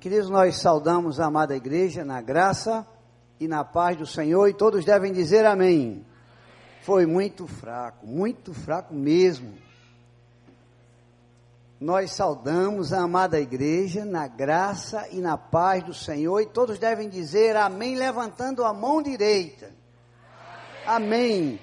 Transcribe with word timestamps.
Queridos, 0.00 0.30
nós 0.30 0.56
saudamos 0.56 1.20
a 1.20 1.26
amada 1.26 1.54
igreja 1.54 2.06
na 2.06 2.22
graça 2.22 2.86
e 3.38 3.46
na 3.46 3.62
paz 3.62 3.98
do 3.98 4.06
Senhor 4.06 4.48
e 4.48 4.54
todos 4.54 4.82
devem 4.82 5.12
dizer 5.12 5.44
amém. 5.44 6.06
Foi 6.80 7.04
muito 7.04 7.46
fraco, 7.46 8.06
muito 8.06 8.54
fraco 8.54 8.94
mesmo. 8.94 9.52
Nós 11.78 12.12
saudamos 12.12 12.94
a 12.94 13.02
amada 13.02 13.38
igreja 13.38 14.06
na 14.06 14.26
graça 14.26 15.06
e 15.10 15.20
na 15.20 15.36
paz 15.36 15.84
do 15.84 15.92
Senhor 15.92 16.40
e 16.40 16.46
todos 16.46 16.78
devem 16.78 17.10
dizer 17.10 17.54
amém, 17.54 17.94
levantando 17.94 18.64
a 18.64 18.72
mão 18.72 19.02
direita. 19.02 19.70
Amém. 20.86 21.50
amém. 21.56 21.60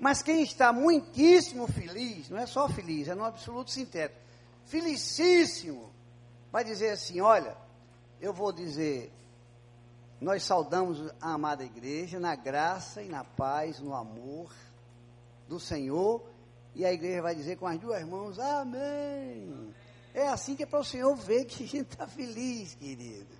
Mas 0.00 0.22
quem 0.22 0.42
está 0.42 0.72
muitíssimo 0.72 1.68
feliz, 1.68 2.28
não 2.30 2.38
é 2.38 2.46
só 2.46 2.68
feliz, 2.68 3.06
é 3.06 3.14
no 3.14 3.24
absoluto 3.24 3.70
sintético, 3.70 4.20
felicíssimo, 4.64 5.88
vai 6.50 6.64
dizer 6.64 6.90
assim: 6.90 7.20
olha, 7.20 7.64
eu 8.20 8.32
vou 8.32 8.52
dizer, 8.52 9.12
nós 10.20 10.42
saudamos 10.42 11.12
a 11.20 11.32
amada 11.32 11.64
igreja 11.64 12.18
na 12.18 12.34
graça 12.34 13.02
e 13.02 13.08
na 13.08 13.22
paz, 13.22 13.80
no 13.80 13.94
amor 13.94 14.50
do 15.48 15.60
Senhor, 15.60 16.22
e 16.74 16.84
a 16.84 16.92
igreja 16.92 17.22
vai 17.22 17.34
dizer 17.34 17.56
com 17.56 17.66
as 17.66 17.78
duas 17.78 18.02
mãos, 18.04 18.38
amém. 18.38 19.74
É 20.14 20.28
assim 20.28 20.56
que 20.56 20.62
é 20.62 20.66
para 20.66 20.80
o 20.80 20.84
Senhor 20.84 21.14
ver 21.14 21.44
que 21.44 21.64
a 21.64 21.66
gente 21.66 21.92
está 21.92 22.06
feliz, 22.06 22.74
queridos. 22.74 23.36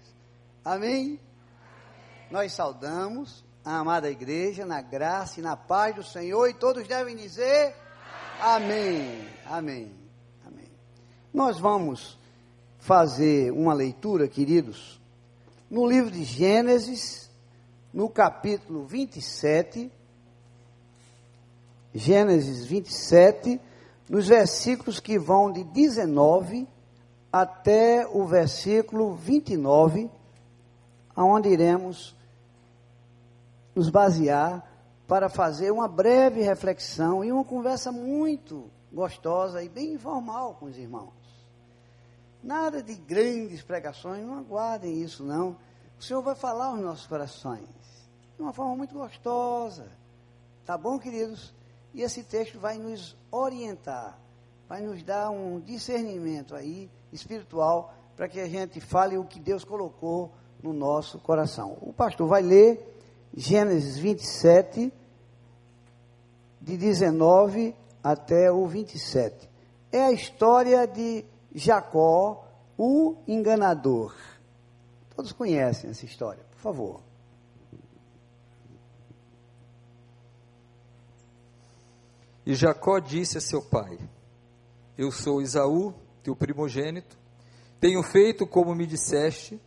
Amém? 0.65 1.19
Nós 2.31 2.53
saudamos 2.53 3.45
a 3.65 3.79
amada 3.79 4.11
igreja 4.11 4.67
na 4.67 4.81
graça 4.81 5.41
e 5.41 5.43
na 5.43 5.57
paz 5.57 5.95
do 5.95 6.03
Senhor, 6.03 6.49
e 6.49 6.55
todos 6.55 6.87
devem 6.87 7.17
dizer 7.17 7.75
amém. 8.41 9.27
Amém. 9.47 9.95
Amém. 10.45 10.71
Nós 11.33 11.59
vamos 11.59 12.19
fazer 12.87 13.51
uma 13.51 13.75
leitura, 13.75 14.29
queridos, 14.29 15.01
no 15.69 15.85
livro 15.85 16.09
de 16.09 16.23
Gênesis, 16.23 17.29
no 17.93 18.09
capítulo 18.09 18.87
27, 18.87 19.91
Gênesis 21.93 22.65
27, 22.65 23.61
nos 24.09 24.29
versículos 24.29 25.01
que 25.01 25.19
vão 25.19 25.51
de 25.51 25.65
19 25.65 26.69
até 27.33 28.07
o 28.07 28.25
versículo 28.25 29.17
29, 29.17 30.09
aonde 31.17 31.49
iremos 31.49 32.15
nos 33.75 33.91
basear 33.91 34.65
para 35.09 35.29
fazer 35.29 35.73
uma 35.73 35.89
breve 35.89 36.41
reflexão 36.41 37.25
e 37.25 37.33
uma 37.33 37.45
conversa 37.45 37.91
muito 37.91 38.71
gostosa 38.93 39.61
e 39.61 39.69
bem 39.69 39.95
informal 39.95 40.55
com 40.61 40.67
os 40.67 40.79
irmãos. 40.79 41.26
Nada 42.47 42.81
de 42.81 42.95
grandes 42.95 43.61
pregações, 43.61 44.25
não 44.25 44.39
aguardem 44.39 45.03
isso 45.03 45.25
não. 45.25 45.57
O 45.99 46.03
Senhor 46.05 46.23
vai 46.23 46.37
falar 46.37 46.67
aos 46.67 46.79
nossos 46.79 47.05
corações 47.05 47.67
de 48.37 48.41
uma 48.41 48.53
forma 48.53 48.77
muito 48.77 48.95
gostosa. 48.95 49.89
Tá 50.65 50.79
bom, 50.79 50.97
queridos? 50.97 51.53
E 51.93 52.03
esse 52.03 52.23
texto 52.23 52.61
vai 52.61 52.79
nos 52.79 53.17
orientar, 53.33 54.17
vai 54.69 54.81
nos 54.81 55.03
dar 55.03 55.29
um 55.31 55.59
discernimento 55.59 56.55
aí 56.55 56.89
espiritual 57.13 57.93
para 58.15 58.29
que 58.29 58.39
a 58.39 58.47
gente 58.47 58.81
fale 58.81 59.19
o 59.19 59.25
que 59.25 59.41
Deus 59.41 59.65
colocou 59.65 60.31
no 60.63 60.73
nosso 60.73 61.19
coração. 61.19 61.77
O 61.81 61.93
pastor 61.93 62.29
vai 62.29 62.43
ler 62.43 62.97
Gênesis 63.35 63.99
27 63.99 64.93
de 66.61 66.77
19 66.77 67.75
até 68.05 68.53
o 68.53 68.65
27. 68.69 69.51
É 69.91 70.05
a 70.05 70.13
história 70.13 70.87
de 70.87 71.25
Jacó, 71.59 72.47
o 72.77 73.17
enganador. 73.27 74.15
Todos 75.15 75.33
conhecem 75.33 75.89
essa 75.89 76.05
história, 76.05 76.45
por 76.51 76.59
favor. 76.59 77.01
E 82.45 82.55
Jacó 82.55 82.99
disse 82.99 83.39
a 83.39 83.41
seu 83.41 83.63
pai: 83.63 83.99
Eu 84.99 85.11
sou 85.11 85.41
Isaú, 85.41 85.95
teu 86.23 86.37
primogênito, 86.37 87.17
tenho 87.81 88.03
feito 88.03 88.47
como 88.47 88.75
me 88.75 88.87
disseste. 88.87 89.59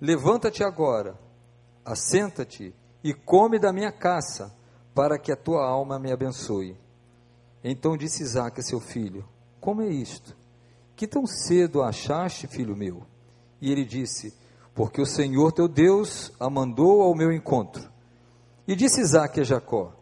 Levanta-te 0.00 0.64
agora, 0.64 1.16
assenta-te 1.84 2.74
e 3.04 3.14
come 3.14 3.60
da 3.60 3.72
minha 3.72 3.92
caça, 3.92 4.52
para 4.92 5.16
que 5.16 5.30
a 5.30 5.36
tua 5.36 5.64
alma 5.64 5.96
me 5.96 6.12
abençoe. 6.12 6.76
Então 7.62 7.96
disse 7.96 8.24
Isaac 8.24 8.58
a 8.58 8.64
seu 8.64 8.80
filho: 8.80 9.24
Como 9.60 9.80
é 9.80 9.88
isto? 9.88 10.36
Que 10.96 11.06
tão 11.06 11.26
cedo 11.26 11.82
achaste, 11.82 12.46
filho 12.46 12.76
meu? 12.76 13.02
E 13.60 13.70
ele 13.72 13.84
disse: 13.84 14.32
Porque 14.74 15.00
o 15.00 15.06
Senhor 15.06 15.52
teu 15.52 15.66
Deus 15.66 16.32
a 16.38 16.48
mandou 16.48 17.02
ao 17.02 17.14
meu 17.14 17.32
encontro. 17.32 17.90
E 18.66 18.76
disse 18.76 19.00
Isaac 19.00 19.40
a 19.40 19.44
Jacó: 19.44 19.92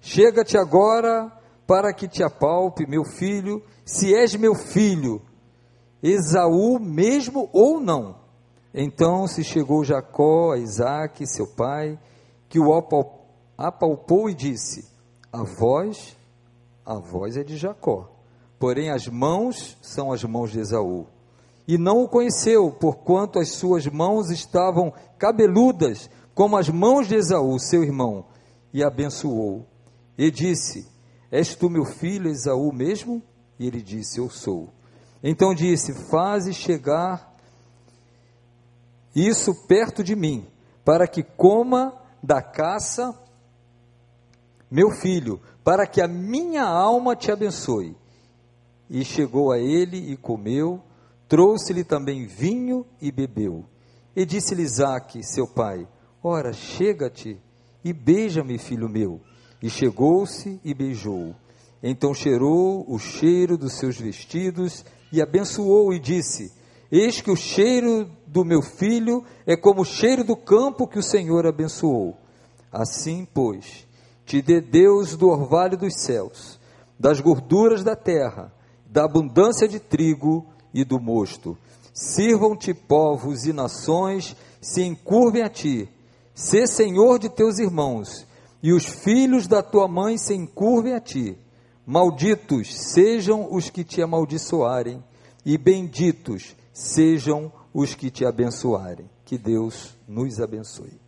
Chega-te 0.00 0.58
agora 0.58 1.30
para 1.66 1.92
que 1.94 2.08
te 2.08 2.22
apalpe, 2.22 2.88
meu 2.88 3.04
filho, 3.04 3.62
se 3.84 4.14
és 4.14 4.34
meu 4.34 4.54
filho, 4.54 5.22
Esaú 6.02 6.80
mesmo 6.80 7.48
ou 7.52 7.80
não. 7.80 8.20
Então 8.74 9.28
se 9.28 9.44
chegou 9.44 9.84
Jacó 9.84 10.52
a 10.52 10.58
Isaac, 10.58 11.24
seu 11.26 11.46
pai, 11.46 11.98
que 12.48 12.58
o 12.58 12.72
apalpou 13.56 14.28
e 14.28 14.34
disse: 14.34 14.84
A 15.32 15.44
voz, 15.44 16.16
a 16.84 16.98
voz 16.98 17.36
é 17.36 17.44
de 17.44 17.56
Jacó 17.56 18.11
porém 18.62 18.90
as 18.90 19.08
mãos 19.08 19.76
são 19.82 20.12
as 20.12 20.22
mãos 20.22 20.52
de 20.52 20.60
Esaú. 20.60 21.08
E 21.66 21.76
não 21.76 22.04
o 22.04 22.08
conheceu, 22.08 22.70
porquanto 22.70 23.40
as 23.40 23.48
suas 23.48 23.88
mãos 23.88 24.30
estavam 24.30 24.92
cabeludas, 25.18 26.08
como 26.32 26.56
as 26.56 26.68
mãos 26.68 27.08
de 27.08 27.16
Esaú, 27.16 27.58
seu 27.58 27.82
irmão, 27.82 28.24
e 28.72 28.84
abençoou. 28.84 29.66
E 30.16 30.30
disse: 30.30 30.88
És 31.28 31.56
tu 31.56 31.68
meu 31.68 31.84
filho 31.84 32.30
Esaú 32.30 32.72
mesmo? 32.72 33.20
E 33.58 33.66
ele 33.66 33.82
disse: 33.82 34.20
Eu 34.20 34.30
sou. 34.30 34.68
Então 35.24 35.52
disse: 35.52 35.92
Faze 36.08 36.54
chegar 36.54 37.34
isso 39.12 39.66
perto 39.66 40.04
de 40.04 40.14
mim, 40.14 40.46
para 40.84 41.08
que 41.08 41.24
coma 41.24 42.00
da 42.22 42.40
caça 42.40 43.12
meu 44.70 44.92
filho, 44.92 45.40
para 45.64 45.84
que 45.84 46.00
a 46.00 46.06
minha 46.06 46.62
alma 46.62 47.16
te 47.16 47.32
abençoe. 47.32 48.00
E 48.92 49.06
chegou 49.06 49.50
a 49.50 49.58
ele 49.58 50.12
e 50.12 50.18
comeu, 50.18 50.78
trouxe-lhe 51.26 51.82
também 51.82 52.26
vinho 52.26 52.84
e 53.00 53.10
bebeu. 53.10 53.64
E 54.14 54.26
disse-lhe 54.26 54.60
Isaque, 54.60 55.24
seu 55.24 55.46
pai: 55.46 55.88
Ora, 56.22 56.52
chega-te 56.52 57.40
e 57.82 57.90
beija-me, 57.90 58.58
filho 58.58 58.90
meu. 58.90 59.18
E 59.62 59.70
chegou-se 59.70 60.60
e 60.62 60.74
beijou. 60.74 61.34
Então 61.82 62.12
cheirou 62.12 62.84
o 62.86 62.98
cheiro 62.98 63.56
dos 63.56 63.78
seus 63.78 63.98
vestidos 63.98 64.84
e 65.10 65.22
abençoou 65.22 65.94
e 65.94 65.98
disse: 65.98 66.52
Eis 66.90 67.22
que 67.22 67.30
o 67.30 67.36
cheiro 67.36 68.10
do 68.26 68.44
meu 68.44 68.60
filho 68.60 69.24
é 69.46 69.56
como 69.56 69.80
o 69.80 69.86
cheiro 69.86 70.22
do 70.22 70.36
campo 70.36 70.86
que 70.86 70.98
o 70.98 71.02
Senhor 71.02 71.46
abençoou. 71.46 72.14
Assim, 72.70 73.26
pois, 73.32 73.86
te 74.26 74.42
dê 74.42 74.60
Deus 74.60 75.16
do 75.16 75.30
orvalho 75.30 75.78
dos 75.78 75.94
céus, 76.02 76.60
das 77.00 77.20
gorduras 77.20 77.82
da 77.82 77.96
terra, 77.96 78.52
da 78.92 79.04
abundância 79.04 79.66
de 79.66 79.80
trigo 79.80 80.44
e 80.72 80.84
do 80.84 81.00
mosto. 81.00 81.56
Sirvam-te 81.94 82.74
povos 82.74 83.46
e 83.46 83.52
nações, 83.52 84.36
se 84.60 84.82
encurvem 84.82 85.42
a 85.42 85.48
ti. 85.48 85.88
Sê 86.34 86.66
senhor 86.66 87.18
de 87.18 87.30
teus 87.30 87.58
irmãos, 87.58 88.26
e 88.62 88.72
os 88.72 88.84
filhos 88.84 89.46
da 89.46 89.62
tua 89.62 89.88
mãe 89.88 90.18
se 90.18 90.34
encurvem 90.34 90.92
a 90.92 91.00
ti. 91.00 91.38
Malditos 91.86 92.74
sejam 92.74 93.48
os 93.50 93.70
que 93.70 93.82
te 93.82 94.02
amaldiçoarem, 94.02 95.02
e 95.44 95.56
benditos 95.56 96.54
sejam 96.72 97.50
os 97.72 97.94
que 97.94 98.10
te 98.10 98.26
abençoarem. 98.26 99.08
Que 99.24 99.38
Deus 99.38 99.96
nos 100.06 100.38
abençoe. 100.38 101.00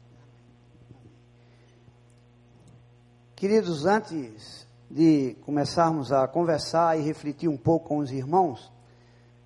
Queridos, 3.37 3.85
antes 3.85 4.64
de 4.91 5.37
começarmos 5.45 6.13
a 6.13 6.27
conversar 6.29 6.99
e 6.99 7.03
refletir 7.03 7.49
um 7.49 7.57
pouco 7.57 7.89
com 7.89 7.99
os 7.99 8.11
irmãos, 8.11 8.73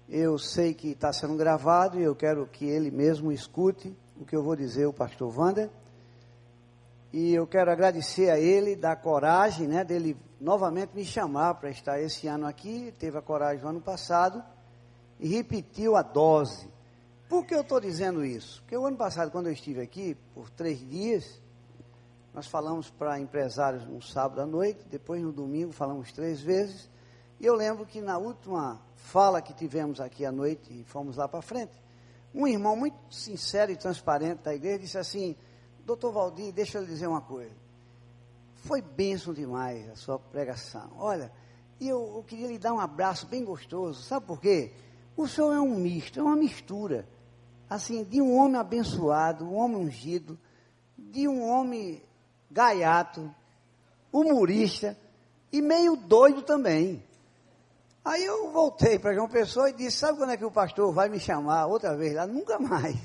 eu 0.09 0.39
sei 0.39 0.73
que 0.73 0.89
está 0.89 1.13
sendo 1.13 1.37
gravado 1.37 2.01
e 2.01 2.03
eu 2.03 2.17
quero 2.17 2.47
que 2.47 2.65
ele 2.65 2.91
mesmo 2.91 3.31
escute 3.31 3.95
o 4.21 4.25
que 4.25 4.35
eu 4.35 4.43
vou 4.43 4.57
dizer, 4.57 4.87
o 4.87 4.93
pastor 4.93 5.37
Wander. 5.37 5.71
E 7.13 7.35
eu 7.35 7.47
quero 7.47 7.71
agradecer 7.71 8.31
a 8.31 8.39
ele 8.39 8.77
da 8.77 8.95
coragem, 8.95 9.67
né, 9.67 9.85
dele 9.85 10.17
novamente 10.41 10.91
me 10.95 11.05
chamar 11.05 11.55
para 11.55 11.71
estar 11.71 12.01
esse 12.01 12.27
ano 12.27 12.47
aqui. 12.47 12.93
Teve 12.99 13.19
a 13.19 13.23
coragem 13.23 13.63
no 13.63 13.71
ano 13.71 13.81
passado 13.81 14.43
e 15.19 15.29
repetiu 15.29 15.97
a 15.97 16.03
dose. 16.03 16.69
Por 17.29 17.45
que 17.45 17.55
eu 17.55 17.61
estou 17.61 17.81
dizendo 17.81 18.25
isso? 18.25 18.63
Porque 18.63 18.77
o 18.77 18.87
ano 18.87 18.97
passado, 18.97 19.31
quando 19.31 19.47
eu 19.47 19.53
estive 19.53 19.81
aqui 19.81 20.17
por 20.35 20.49
três 20.51 20.79
dias, 20.79 21.41
nós 22.39 22.47
falamos 22.47 22.89
para 22.89 23.19
empresários 23.19 23.85
no 23.85 24.01
sábado 24.01 24.41
à 24.41 24.47
noite, 24.47 24.87
depois 24.89 25.21
no 25.21 25.33
domingo 25.33 25.73
falamos 25.73 26.13
três 26.13 26.41
vezes. 26.41 26.89
E 27.41 27.45
eu 27.45 27.53
lembro 27.53 27.85
que 27.85 28.01
na 28.01 28.17
última 28.17 28.81
fala 28.95 29.43
que 29.43 29.53
tivemos 29.53 30.01
aqui 30.01 30.25
à 30.25 30.31
noite 30.31 30.73
e 30.73 30.85
fomos 30.85 31.17
lá 31.17 31.27
para 31.27 31.43
frente, 31.43 31.73
um 32.33 32.47
irmão 32.47 32.77
muito 32.77 32.97
sincero 33.11 33.73
e 33.73 33.77
transparente 33.77 34.43
da 34.45 34.55
igreja 34.55 34.79
disse 34.79 34.97
assim: 34.97 35.35
Doutor 35.85 36.13
Valdir, 36.13 36.53
deixa 36.53 36.79
eu 36.79 36.83
lhe 36.83 36.87
dizer 36.87 37.09
uma 37.09 37.21
coisa. 37.21 37.57
Foi 38.55 38.81
bênção 38.81 39.35
demais 39.35 39.91
a 39.91 39.97
sua 39.97 40.17
pregação. 40.17 40.93
Olha, 40.97 41.33
e 41.81 41.89
eu, 41.89 42.19
eu 42.19 42.23
queria 42.23 42.47
lhe 42.47 42.59
dar 42.59 42.73
um 42.73 42.79
abraço 42.79 43.27
bem 43.27 43.45
gostoso. 43.45 44.01
Sabe 44.05 44.27
por 44.27 44.41
quê? 44.41 44.73
O 45.17 45.27
senhor 45.27 45.53
é 45.53 45.61
um 45.61 45.75
misto, 45.75 46.21
é 46.21 46.23
uma 46.23 46.37
mistura. 46.37 47.05
Assim, 47.69 48.05
de 48.05 48.23
um 48.23 48.37
homem 48.37 48.61
abençoado, 48.61 49.45
um 49.45 49.57
homem 49.57 49.79
ungido, 49.79 50.39
de 50.97 51.27
um 51.27 51.43
homem 51.43 52.01
gaiato, 52.51 53.35
humorista 54.13 54.97
e 55.53 55.61
meio 55.61 55.97
doido 55.97 56.43
também. 56.43 57.03
Aí 58.05 58.25
eu 58.25 58.51
voltei 58.51 58.99
para 58.99 59.15
João 59.15 59.29
Pessoa 59.29 59.71
e 59.71 59.75
disse: 59.75 59.99
Sabe 59.99 60.19
quando 60.19 60.31
é 60.31 60.37
que 60.37 60.45
o 60.45 60.51
pastor 60.51 60.93
vai 60.93 61.09
me 61.09 61.21
chamar 61.21 61.67
outra 61.67 61.97
vez 61.97 62.15
lá? 62.15 62.27
Nunca 62.27 62.59
mais. 62.59 62.97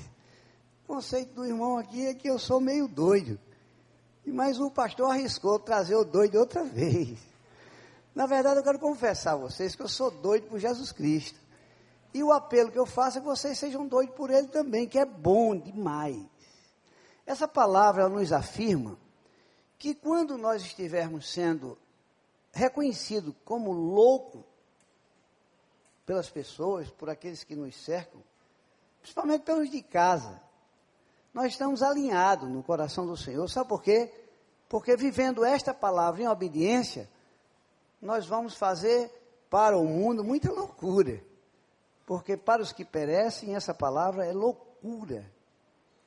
O 0.83 0.95
conceito 0.95 1.33
do 1.33 1.45
irmão 1.45 1.77
aqui 1.77 2.07
é 2.07 2.13
que 2.13 2.29
eu 2.29 2.39
sou 2.39 2.59
meio 2.59 2.87
doido. 2.87 3.39
Mas 4.25 4.59
o 4.59 4.71
pastor 4.71 5.11
arriscou 5.11 5.59
trazer 5.59 5.95
o 5.95 6.05
doido 6.05 6.39
outra 6.39 6.63
vez. 6.65 7.19
Na 8.15 8.25
verdade, 8.25 8.59
eu 8.59 8.63
quero 8.63 8.79
confessar 8.79 9.33
a 9.33 9.37
vocês 9.37 9.75
que 9.75 9.81
eu 9.81 9.89
sou 9.89 10.11
doido 10.11 10.47
por 10.47 10.59
Jesus 10.59 10.91
Cristo. 10.91 11.39
E 12.13 12.23
o 12.23 12.31
apelo 12.31 12.71
que 12.71 12.77
eu 12.77 12.85
faço 12.85 13.17
é 13.17 13.21
que 13.21 13.27
vocês 13.27 13.57
sejam 13.57 13.87
doidos 13.87 14.15
por 14.15 14.29
Ele 14.29 14.47
também, 14.47 14.87
que 14.87 14.99
é 14.99 15.05
bom 15.05 15.57
demais. 15.57 16.21
Essa 17.25 17.47
palavra 17.47 18.07
nos 18.07 18.31
afirma 18.31 18.97
que 19.83 19.93
quando 19.93 20.37
nós 20.37 20.61
estivermos 20.61 21.29
sendo 21.29 21.77
reconhecidos 22.53 23.35
como 23.43 23.73
louco 23.73 24.45
pelas 26.05 26.29
pessoas, 26.29 26.89
por 26.89 27.09
aqueles 27.09 27.43
que 27.43 27.53
nos 27.53 27.75
cercam, 27.75 28.23
principalmente 29.01 29.41
pelos 29.41 29.69
de 29.69 29.81
casa, 29.81 30.41
nós 31.33 31.47
estamos 31.47 31.83
alinhados 31.83 32.49
no 32.49 32.63
coração 32.63 33.05
do 33.05 33.17
Senhor. 33.17 33.45
Sabe 33.49 33.67
por 33.67 33.83
quê? 33.83 34.09
Porque 34.69 34.95
vivendo 34.95 35.43
esta 35.43 35.73
palavra 35.73 36.21
em 36.21 36.29
obediência, 36.29 37.09
nós 38.01 38.25
vamos 38.25 38.55
fazer 38.55 39.11
para 39.49 39.77
o 39.77 39.83
mundo 39.83 40.23
muita 40.23 40.49
loucura. 40.49 41.21
Porque 42.05 42.37
para 42.37 42.61
os 42.61 42.71
que 42.71 42.85
perecem, 42.85 43.53
essa 43.53 43.73
palavra 43.73 44.25
é 44.25 44.31
loucura. 44.31 45.29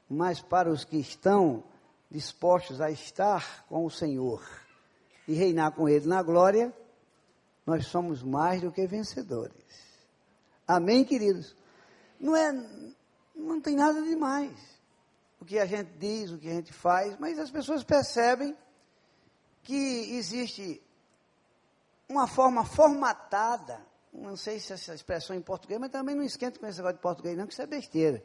Mas 0.08 0.40
para 0.40 0.70
os 0.70 0.82
que 0.82 0.96
estão 0.96 1.62
dispostos 2.10 2.80
a 2.80 2.90
estar 2.90 3.64
com 3.66 3.84
o 3.84 3.90
Senhor 3.90 4.42
e 5.26 5.34
reinar 5.34 5.72
com 5.72 5.88
Ele 5.88 6.06
na 6.06 6.22
glória, 6.22 6.72
nós 7.64 7.86
somos 7.86 8.22
mais 8.22 8.60
do 8.60 8.70
que 8.70 8.86
vencedores. 8.86 9.54
Amém, 10.66 11.04
queridos? 11.04 11.56
Não 12.18 12.34
é, 12.34 12.52
não 13.34 13.60
tem 13.60 13.76
nada 13.76 14.00
demais 14.02 14.76
o 15.40 15.44
que 15.44 15.58
a 15.58 15.66
gente 15.66 15.90
diz, 15.98 16.30
o 16.30 16.38
que 16.38 16.48
a 16.48 16.54
gente 16.54 16.72
faz, 16.72 17.16
mas 17.18 17.38
as 17.38 17.50
pessoas 17.50 17.84
percebem 17.84 18.56
que 19.62 20.16
existe 20.16 20.82
uma 22.08 22.26
forma 22.26 22.64
formatada, 22.64 23.80
não 24.12 24.36
sei 24.36 24.58
se 24.60 24.72
essa 24.72 24.94
expressão 24.94 25.34
é 25.34 25.38
em 25.38 25.42
português, 25.42 25.78
mas 25.78 25.90
também 25.90 26.14
não 26.14 26.22
esquenta 26.22 26.58
com 26.58 26.66
esse 26.66 26.78
negócio 26.78 26.96
de 26.96 27.02
português 27.02 27.36
não, 27.36 27.46
que 27.46 27.52
isso 27.52 27.62
é 27.62 27.66
besteira. 27.66 28.22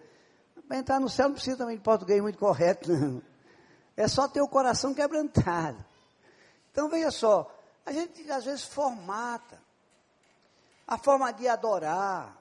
Para 0.67 0.77
entrar 0.77 0.99
no 0.99 1.09
céu 1.09 1.27
não 1.27 1.35
precisa 1.35 1.57
também 1.57 1.75
de 1.75 1.83
português 1.83 2.21
muito 2.21 2.37
correto, 2.37 2.91
não. 2.93 3.21
É 3.95 4.07
só 4.07 4.27
ter 4.27 4.41
o 4.41 4.47
coração 4.47 4.93
quebrantado. 4.93 5.83
Então 6.71 6.89
veja 6.89 7.11
só, 7.11 7.53
a 7.85 7.91
gente 7.91 8.29
às 8.31 8.45
vezes 8.45 8.63
formata 8.63 9.59
a 10.87 10.97
forma 10.97 11.31
de 11.31 11.47
adorar. 11.47 12.37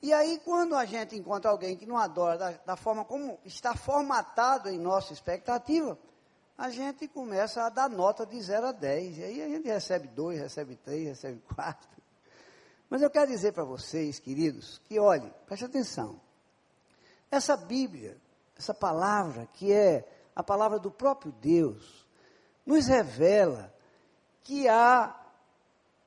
E 0.00 0.12
aí, 0.12 0.40
quando 0.44 0.74
a 0.74 0.84
gente 0.84 1.16
encontra 1.16 1.50
alguém 1.50 1.76
que 1.76 1.86
não 1.86 1.96
adora 1.96 2.36
da, 2.36 2.50
da 2.50 2.76
forma 2.76 3.04
como 3.04 3.38
está 3.44 3.74
formatado 3.74 4.68
em 4.68 4.78
nossa 4.78 5.12
expectativa, 5.12 5.96
a 6.58 6.70
gente 6.70 7.08
começa 7.08 7.64
a 7.64 7.68
dar 7.68 7.88
nota 7.88 8.26
de 8.26 8.40
0 8.40 8.66
a 8.66 8.72
10. 8.72 9.18
E 9.18 9.24
aí 9.24 9.42
a 9.42 9.48
gente 9.48 9.66
recebe 9.68 10.08
2, 10.08 10.40
recebe 10.40 10.76
3, 10.76 11.08
recebe 11.08 11.42
4. 11.54 11.88
Mas 12.90 13.00
eu 13.00 13.08
quero 13.08 13.30
dizer 13.30 13.52
para 13.52 13.64
vocês, 13.64 14.18
queridos, 14.18 14.78
que 14.84 14.98
olhem, 14.98 15.32
preste 15.46 15.64
atenção. 15.64 16.20
Essa 17.30 17.56
Bíblia, 17.56 18.18
essa 18.58 18.74
palavra, 18.74 19.48
que 19.54 19.72
é 19.72 20.06
a 20.34 20.42
palavra 20.42 20.78
do 20.78 20.90
próprio 20.90 21.32
Deus, 21.32 22.06
nos 22.64 22.86
revela 22.86 23.72
que 24.42 24.68
há 24.68 25.14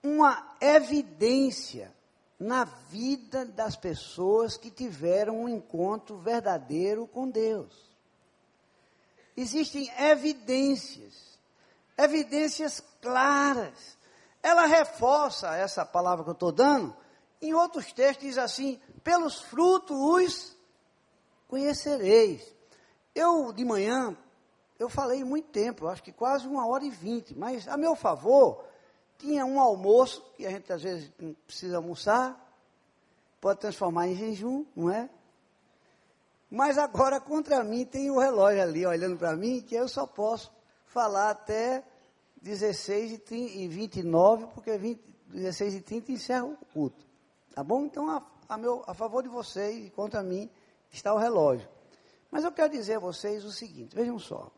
uma 0.04 0.56
evidência 0.62 1.94
na 2.40 2.66
vida 2.66 3.46
das 3.46 3.76
pessoas 3.76 4.58
que 4.58 4.70
tiveram 4.70 5.44
um 5.44 5.50
encontro 5.50 6.18
verdadeiro 6.18 7.08
com 7.08 7.30
Deus. 7.30 7.74
Existem 9.38 9.90
evidências, 9.98 11.40
evidências 11.98 12.82
claras. 13.02 13.98
Ela 14.42 14.66
reforça 14.66 15.56
essa 15.56 15.86
palavra 15.86 16.24
que 16.24 16.30
eu 16.30 16.34
estou 16.34 16.52
dando. 16.52 16.96
Em 17.42 17.54
outros 17.54 17.92
textos 17.92 18.26
diz 18.26 18.38
assim: 18.38 18.80
pelos 19.04 19.42
frutos 19.42 19.98
os 19.98 20.58
conhecereis. 21.48 22.55
Eu, 23.16 23.54
de 23.54 23.64
manhã, 23.64 24.16
eu 24.78 24.90
falei 24.90 25.24
muito 25.24 25.48
tempo, 25.48 25.88
acho 25.88 26.04
que 26.04 26.12
quase 26.12 26.46
uma 26.46 26.68
hora 26.68 26.84
e 26.84 26.90
vinte, 26.90 27.34
mas 27.34 27.66
a 27.68 27.78
meu 27.78 27.96
favor, 27.96 28.66
tinha 29.18 29.46
um 29.46 29.60
almoço, 29.60 30.22
que 30.36 30.46
a 30.46 30.52
gente 30.52 30.72
às 30.72 30.84
vezes 30.84 31.10
precisa 31.48 31.78
almoçar, 31.78 32.38
pode 33.40 33.62
transformar 33.62 34.10
em 34.10 34.16
jejum, 34.16 34.66
não 34.76 34.92
é? 34.92 35.10
Mas 36.52 36.78
agora 36.78 37.20
contra 37.20 37.64
mim 37.64 37.86
tem 37.86 38.12
o 38.12 38.20
relógio 38.20 38.62
ali 38.62 38.86
olhando 38.86 39.18
para 39.18 39.36
mim, 39.36 39.62
que 39.62 39.76
eu 39.76 39.88
só 39.88 40.06
posso 40.06 40.52
falar 40.86 41.30
até 41.30 41.84
16 42.42 43.14
e, 43.14 43.18
30, 43.18 43.52
e 43.58 43.68
29, 43.68 44.48
porque 44.48 44.78
20, 44.78 45.02
16 45.28 45.76
e 45.76 45.82
30 45.82 46.12
encerra 46.12 46.46
o 46.46 46.58
culto. 46.74 47.06
Tá 47.54 47.64
bom? 47.64 47.86
Então, 47.86 48.10
a, 48.10 48.22
a, 48.48 48.58
meu, 48.58 48.84
a 48.86 48.94
favor 48.94 49.24
de 49.24 49.30
vocês 49.30 49.88
e 49.88 49.90
contra 49.90 50.22
mim 50.22 50.50
está 50.92 51.14
o 51.14 51.18
relógio. 51.18 51.75
Mas 52.36 52.44
eu 52.44 52.52
quero 52.52 52.70
dizer 52.70 52.96
a 52.96 53.00
vocês 53.00 53.46
o 53.46 53.52
seguinte: 53.54 53.96
vejam 53.96 54.20
só. 54.20 54.52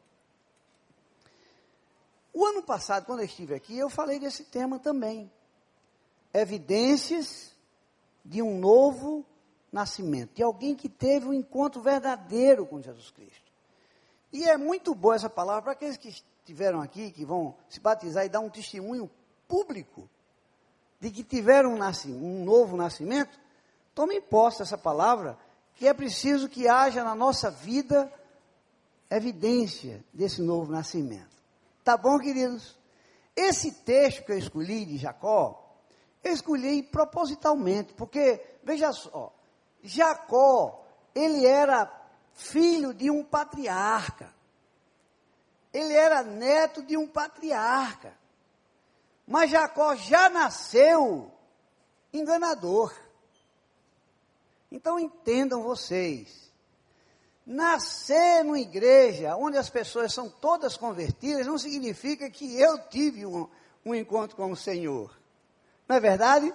O 2.33 2.43
ano 2.43 2.63
passado, 2.63 3.05
quando 3.05 3.19
eu 3.19 3.25
estive 3.25 3.53
aqui, 3.53 3.77
eu 3.77 3.87
falei 3.87 4.19
desse 4.19 4.45
tema 4.45 4.79
também. 4.79 5.31
Evidências 6.33 7.55
de 8.25 8.41
um 8.41 8.57
novo 8.57 9.23
nascimento, 9.71 10.33
de 10.33 10.41
alguém 10.41 10.73
que 10.73 10.89
teve 10.89 11.27
um 11.27 11.33
encontro 11.33 11.79
verdadeiro 11.79 12.65
com 12.65 12.81
Jesus 12.81 13.11
Cristo. 13.11 13.51
E 14.33 14.45
é 14.45 14.57
muito 14.57 14.95
boa 14.95 15.13
essa 15.13 15.29
palavra 15.29 15.61
para 15.61 15.71
aqueles 15.73 15.97
que 15.97 16.09
estiveram 16.09 16.81
aqui, 16.81 17.11
que 17.11 17.23
vão 17.23 17.55
se 17.69 17.79
batizar 17.79 18.25
e 18.25 18.29
dar 18.29 18.39
um 18.39 18.49
testemunho 18.49 19.07
público 19.47 20.09
de 20.99 21.11
que 21.11 21.23
tiveram 21.23 21.75
um, 21.75 21.79
um 22.07 22.43
novo 22.43 22.75
nascimento. 22.75 23.39
Tomem 23.93 24.19
posse 24.19 24.57
dessa 24.57 24.79
palavra, 24.79 25.37
que 25.77 25.87
é 25.87 25.93
preciso 25.93 26.49
que 26.49 26.67
haja 26.67 27.03
na 27.03 27.13
nossa 27.13 27.51
vida 27.51 28.11
evidência 29.09 30.03
desse 30.11 30.41
novo 30.41 30.71
nascimento. 30.71 31.37
Tá 31.83 31.95
bom, 31.95 32.17
queridos? 32.17 32.75
Esse 33.35 33.71
texto 33.71 34.25
que 34.25 34.31
eu 34.31 34.37
escolhi 34.39 34.85
de 34.85 34.97
Jacó, 34.97 35.77
eu 36.23 36.33
escolhi 36.33 36.81
propositalmente, 36.81 37.93
porque, 37.93 38.43
veja 38.63 38.91
só, 38.91 39.31
Jacó, 39.83 40.83
ele 41.13 41.45
era 41.45 41.89
filho 42.33 42.91
de 42.91 43.11
um 43.11 43.23
patriarca. 43.23 44.33
Ele 45.71 45.93
era 45.93 46.23
neto 46.23 46.81
de 46.81 46.97
um 46.97 47.07
patriarca. 47.07 48.17
Mas 49.27 49.51
Jacó 49.51 49.95
já 49.95 50.27
nasceu 50.27 51.31
enganador. 52.11 52.93
Então 54.71 54.99
entendam 54.99 55.63
vocês, 55.63 56.47
Nascer 57.47 58.43
numa 58.43 58.59
igreja 58.59 59.37
onde 59.37 59.57
as 59.57 59.69
pessoas 59.69 60.13
são 60.13 60.29
todas 60.29 60.75
convertidas 60.75 61.47
não 61.47 61.57
significa 61.57 62.29
que 62.29 62.59
eu 62.59 62.77
tive 62.89 63.25
um, 63.25 63.47
um 63.85 63.95
encontro 63.95 64.35
com 64.35 64.51
o 64.51 64.55
Senhor. 64.55 65.17
Não 65.87 65.95
é 65.95 65.99
verdade? 66.01 66.53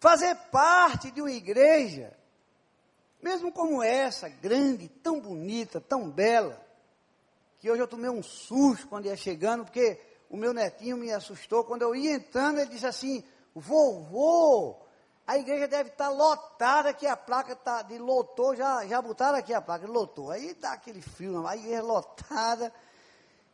Fazer 0.00 0.34
parte 0.50 1.10
de 1.10 1.20
uma 1.20 1.30
igreja, 1.30 2.16
mesmo 3.22 3.52
como 3.52 3.82
essa, 3.82 4.26
grande, 4.30 4.88
tão 4.88 5.20
bonita, 5.20 5.78
tão 5.78 6.08
bela, 6.08 6.58
que 7.58 7.70
hoje 7.70 7.82
eu 7.82 7.88
tomei 7.88 8.08
um 8.08 8.22
susto 8.22 8.88
quando 8.88 9.04
ia 9.04 9.16
chegando, 9.16 9.66
porque 9.66 10.00
o 10.30 10.38
meu 10.38 10.54
netinho 10.54 10.96
me 10.96 11.12
assustou. 11.12 11.64
Quando 11.64 11.82
eu 11.82 11.94
ia 11.94 12.14
entrando, 12.14 12.60
ele 12.60 12.70
disse 12.70 12.86
assim: 12.86 13.22
Vovô, 13.54 14.83
a 15.26 15.38
igreja 15.38 15.66
deve 15.66 15.90
estar 15.90 16.08
lotada, 16.10 16.92
que 16.92 17.06
a 17.06 17.16
placa 17.16 17.56
tá 17.56 17.82
de 17.82 17.98
lotou, 17.98 18.54
já, 18.54 18.86
já 18.86 19.00
botaram 19.00 19.38
aqui 19.38 19.54
a 19.54 19.60
placa, 19.60 19.86
lotou. 19.86 20.30
Aí 20.30 20.54
dá 20.54 20.72
aquele 20.72 21.00
frio, 21.00 21.46
a 21.46 21.56
igreja 21.56 21.82
lotada. 21.82 22.72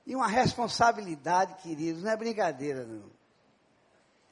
E 0.04 0.16
uma 0.16 0.26
responsabilidade, 0.26 1.54
queridos, 1.62 2.02
não 2.02 2.10
é 2.10 2.16
brincadeira, 2.16 2.84
não. 2.84 3.10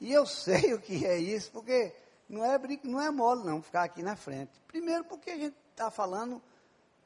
E 0.01 0.11
eu 0.11 0.25
sei 0.25 0.73
o 0.73 0.81
que 0.81 1.05
é 1.05 1.17
isso, 1.17 1.51
porque 1.51 1.95
Não 2.29 2.45
é, 2.45 2.59
não 2.83 3.01
é 3.01 3.09
mole, 3.09 3.43
não, 3.43 3.61
ficar 3.61 3.83
aqui 3.83 4.03
na 4.03 4.15
frente. 4.15 4.51
Primeiro, 4.67 5.03
porque 5.05 5.31
a 5.31 5.37
gente 5.37 5.55
está 5.71 5.89
falando 5.89 6.41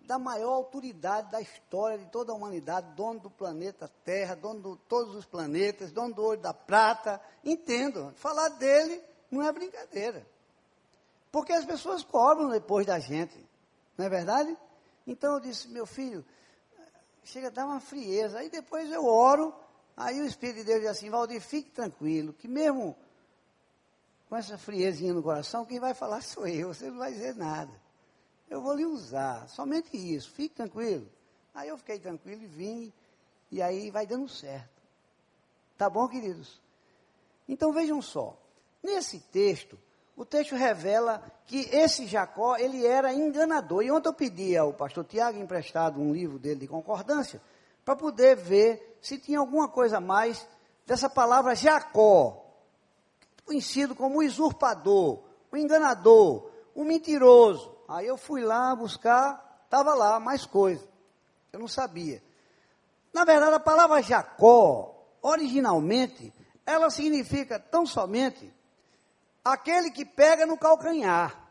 da 0.01 0.19
maior 0.19 0.51
autoridade 0.53 1.31
da 1.31 1.39
história 1.39 1.97
de 1.97 2.05
toda 2.07 2.33
a 2.33 2.35
humanidade, 2.35 2.91
dono 2.93 3.21
do 3.21 3.29
planeta 3.29 3.89
Terra, 4.03 4.35
dono 4.35 4.75
de 4.75 4.81
todos 4.89 5.15
os 5.15 5.25
planetas, 5.25 5.93
dono 5.93 6.13
do 6.13 6.21
ouro 6.21 6.41
da 6.41 6.53
prata. 6.53 7.21
Entendo, 7.43 8.11
falar 8.17 8.49
dele 8.49 9.01
não 9.33 9.43
é 9.43 9.51
brincadeira. 9.51 10.25
Porque 11.31 11.51
as 11.51 11.65
pessoas 11.65 12.03
cobram 12.03 12.49
depois 12.49 12.85
da 12.85 12.99
gente, 12.99 13.35
não 13.97 14.05
é 14.05 14.09
verdade? 14.09 14.55
Então 15.05 15.33
eu 15.33 15.39
disse, 15.39 15.67
meu 15.67 15.85
filho, 15.85 16.23
chega 17.23 17.47
a 17.47 17.51
dar 17.51 17.65
uma 17.65 17.79
frieza. 17.79 18.39
Aí 18.39 18.49
depois 18.49 18.91
eu 18.91 19.05
oro, 19.05 19.53
aí 19.97 20.21
o 20.21 20.25
Espírito 20.25 20.57
de 20.57 20.63
Deus 20.65 20.81
diz 20.81 20.89
assim, 20.89 21.09
Valdir, 21.09 21.41
fique 21.41 21.71
tranquilo, 21.71 22.33
que 22.33 22.47
mesmo 22.47 22.95
com 24.29 24.35
essa 24.35 24.57
friezinha 24.57 25.13
no 25.13 25.21
coração, 25.21 25.65
quem 25.65 25.79
vai 25.79 25.93
falar 25.93 26.21
sou 26.23 26.47
eu, 26.47 26.73
você 26.73 26.89
não 26.89 26.97
vai 26.97 27.11
dizer 27.11 27.35
nada 27.35 27.83
eu 28.53 28.61
vou 28.61 28.73
lhe 28.73 28.85
usar, 28.85 29.47
somente 29.49 29.97
isso, 29.97 30.29
fique 30.31 30.55
tranquilo. 30.55 31.09
Aí 31.53 31.69
eu 31.69 31.77
fiquei 31.77 31.99
tranquilo 31.99 32.43
e 32.43 32.47
vim, 32.47 32.93
e 33.51 33.61
aí 33.61 33.89
vai 33.89 34.05
dando 34.05 34.29
certo. 34.29 34.81
Tá 35.77 35.89
bom, 35.89 36.07
queridos? 36.07 36.61
Então 37.47 37.73
vejam 37.73 38.01
só, 38.01 38.37
nesse 38.83 39.19
texto, 39.19 39.79
o 40.15 40.25
texto 40.25 40.55
revela 40.55 41.23
que 41.47 41.69
esse 41.71 42.05
Jacó, 42.05 42.55
ele 42.57 42.85
era 42.85 43.13
enganador. 43.13 43.83
E 43.83 43.91
ontem 43.91 44.09
eu 44.09 44.13
pedi 44.13 44.55
ao 44.55 44.73
pastor 44.73 45.03
Tiago 45.03 45.39
emprestado 45.39 45.99
um 45.99 46.13
livro 46.13 46.37
dele 46.37 46.61
de 46.61 46.67
concordância, 46.67 47.41
para 47.83 47.95
poder 47.95 48.35
ver 48.35 48.97
se 49.01 49.17
tinha 49.17 49.39
alguma 49.39 49.67
coisa 49.67 49.99
mais 49.99 50.47
dessa 50.85 51.09
palavra 51.09 51.55
Jacó, 51.55 52.45
conhecido 53.45 53.95
como 53.95 54.21
usurpador, 54.21 55.23
o 55.51 55.57
enganador, 55.57 56.49
o 56.75 56.83
mentiroso. 56.83 57.75
Aí 57.87 58.07
eu 58.07 58.17
fui 58.17 58.41
lá 58.41 58.75
buscar, 58.75 59.63
estava 59.65 59.93
lá 59.93 60.19
mais 60.19 60.45
coisa. 60.45 60.87
Eu 61.51 61.59
não 61.59 61.67
sabia. 61.67 62.23
Na 63.13 63.25
verdade, 63.25 63.53
a 63.53 63.59
palavra 63.59 64.01
Jacó, 64.01 64.95
originalmente, 65.21 66.33
ela 66.65 66.89
significa 66.89 67.59
tão 67.59 67.85
somente 67.85 68.51
aquele 69.43 69.91
que 69.91 70.05
pega 70.05 70.45
no 70.45 70.57
calcanhar. 70.57 71.43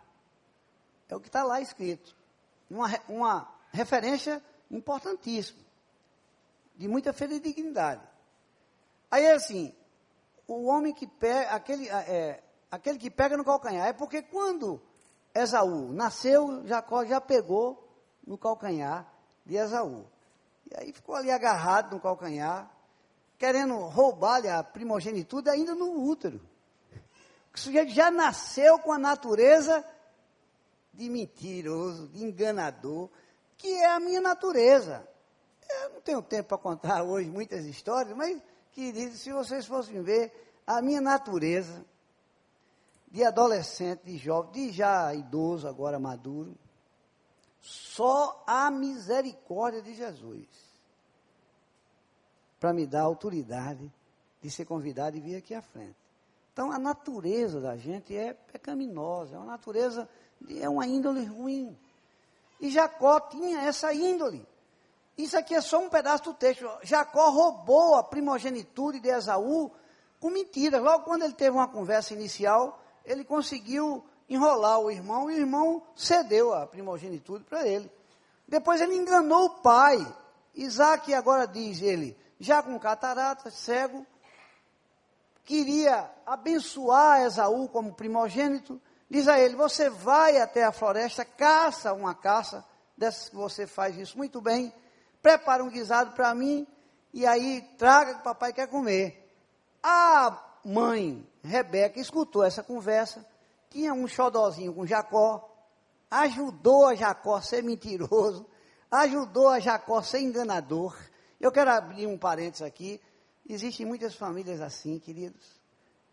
É 1.08 1.16
o 1.16 1.20
que 1.20 1.28
está 1.28 1.44
lá 1.44 1.60
escrito. 1.60 2.16
Uma, 2.70 2.88
uma 3.08 3.54
referência 3.70 4.42
importantíssima, 4.70 5.60
de 6.74 6.88
muita 6.88 7.12
fidedignidade. 7.12 8.00
Aí 9.10 9.24
é 9.24 9.34
assim, 9.34 9.74
o 10.48 10.64
homem 10.64 10.94
que 10.94 11.06
pega, 11.06 11.50
aquele, 11.50 11.88
é, 11.88 12.42
aquele 12.70 12.98
que 12.98 13.10
pega 13.10 13.36
no 13.36 13.44
calcanhar, 13.44 13.86
é 13.86 13.92
porque 13.92 14.22
quando 14.22 14.80
Esaú 15.34 15.92
nasceu, 15.92 16.66
Jacó 16.66 17.04
já 17.04 17.20
pegou 17.20 17.86
no 18.26 18.38
calcanhar 18.38 19.06
de 19.44 19.56
Esaú. 19.56 20.06
E 20.70 20.74
aí 20.80 20.92
ficou 20.92 21.14
ali 21.14 21.30
agarrado 21.30 21.92
no 21.94 22.00
calcanhar, 22.00 22.70
querendo 23.38 23.76
roubar-lhe 23.76 24.48
a 24.48 24.62
primogenitura 24.62 25.52
ainda 25.52 25.74
no 25.74 26.02
útero. 26.02 26.40
O 27.54 27.58
sujeito 27.58 27.92
já 27.92 28.10
nasceu 28.10 28.78
com 28.78 28.92
a 28.92 28.98
natureza 28.98 29.84
de 30.92 31.08
mentiroso, 31.08 32.08
de 32.08 32.24
enganador, 32.24 33.10
que 33.56 33.68
é 33.68 33.90
a 33.90 34.00
minha 34.00 34.20
natureza. 34.20 35.06
Eu 35.68 35.90
não 35.90 36.00
tenho 36.00 36.22
tempo 36.22 36.48
para 36.48 36.58
contar 36.58 37.02
hoje 37.02 37.30
muitas 37.30 37.64
histórias, 37.64 38.16
mas, 38.16 38.40
queridos, 38.72 39.20
se 39.20 39.32
vocês 39.32 39.66
fossem 39.66 40.02
ver, 40.02 40.32
a 40.66 40.80
minha 40.80 41.00
natureza 41.00 41.84
de 43.10 43.22
adolescente, 43.24 44.02
de 44.04 44.16
jovem, 44.16 44.52
de 44.52 44.72
já 44.72 45.14
idoso, 45.14 45.68
agora 45.68 45.98
maduro. 45.98 46.56
Só 47.60 48.42
a 48.46 48.70
misericórdia 48.70 49.82
de 49.82 49.94
Jesus 49.94 50.48
para 52.58 52.72
me 52.72 52.86
dar 52.86 53.02
autoridade 53.02 53.92
de 54.40 54.50
ser 54.50 54.64
convidado 54.64 55.16
e 55.16 55.20
vir 55.20 55.36
aqui 55.36 55.54
à 55.54 55.60
frente. 55.60 56.01
Então 56.52 56.70
a 56.70 56.78
natureza 56.78 57.60
da 57.60 57.76
gente 57.76 58.16
é 58.16 58.34
pecaminosa, 58.34 59.36
é 59.36 59.38
uma 59.38 59.52
natureza, 59.52 60.08
é 60.60 60.68
uma 60.68 60.86
índole 60.86 61.24
ruim. 61.24 61.76
E 62.60 62.70
Jacó 62.70 63.20
tinha 63.20 63.60
essa 63.62 63.92
índole. 63.92 64.46
Isso 65.16 65.36
aqui 65.36 65.54
é 65.54 65.60
só 65.60 65.78
um 65.78 65.88
pedaço 65.88 66.24
do 66.24 66.34
texto. 66.34 66.68
Jacó 66.82 67.30
roubou 67.30 67.96
a 67.96 68.02
primogenitura 68.02 69.00
de 69.00 69.08
Esaú 69.08 69.70
com 70.20 70.30
mentiras. 70.30 70.82
Logo 70.82 71.04
quando 71.04 71.22
ele 71.22 71.34
teve 71.34 71.50
uma 71.50 71.68
conversa 71.68 72.14
inicial 72.14 72.78
ele 73.04 73.24
conseguiu 73.24 74.04
enrolar 74.28 74.78
o 74.80 74.90
irmão 74.90 75.30
e 75.30 75.34
o 75.34 75.38
irmão 75.38 75.82
cedeu 75.94 76.54
a 76.54 76.66
primogenitura 76.66 77.42
para 77.44 77.66
ele. 77.66 77.90
Depois 78.46 78.80
ele 78.80 78.96
enganou 78.96 79.46
o 79.46 79.60
pai. 79.60 79.98
Isaac 80.54 81.12
agora 81.14 81.46
diz 81.46 81.80
ele, 81.80 82.16
já 82.38 82.62
com 82.62 82.78
catarata, 82.78 83.50
cego, 83.50 84.06
queria 85.44 86.10
abençoar 86.24 87.22
Esaú 87.22 87.68
como 87.68 87.94
primogênito, 87.94 88.80
diz 89.08 89.28
a 89.28 89.38
ele: 89.38 89.56
Você 89.56 89.90
vai 89.90 90.38
até 90.38 90.64
a 90.64 90.72
floresta, 90.72 91.24
caça 91.24 91.92
uma 91.92 92.14
caça, 92.14 92.64
dessas 92.96 93.28
que 93.28 93.36
você 93.36 93.66
faz 93.66 93.96
isso 93.96 94.16
muito 94.16 94.40
bem, 94.40 94.72
prepara 95.20 95.62
um 95.62 95.68
guisado 95.68 96.12
para 96.12 96.34
mim, 96.34 96.66
e 97.12 97.26
aí 97.26 97.62
traga 97.76 98.14
que 98.14 98.20
o 98.20 98.24
papai 98.24 98.52
quer 98.52 98.68
comer. 98.68 99.18
A 99.82 100.38
mãe 100.64 101.28
Rebeca 101.42 101.98
escutou 101.98 102.44
essa 102.44 102.62
conversa, 102.62 103.26
tinha 103.68 103.92
um 103.92 104.06
xodozinho 104.06 104.72
com 104.72 104.86
Jacó, 104.86 105.48
ajudou 106.10 106.86
a 106.86 106.94
Jacó 106.94 107.36
a 107.36 107.42
ser 107.42 107.62
mentiroso, 107.62 108.46
ajudou 108.90 109.48
a 109.48 109.58
Jacó 109.58 109.98
a 109.98 110.02
ser 110.02 110.20
enganador. 110.20 110.96
Eu 111.40 111.50
quero 111.50 111.70
abrir 111.70 112.06
um 112.06 112.18
parênteses 112.18 112.62
aqui. 112.62 113.00
Existem 113.48 113.84
muitas 113.84 114.14
famílias 114.14 114.60
assim, 114.60 114.98
queridos, 114.98 115.60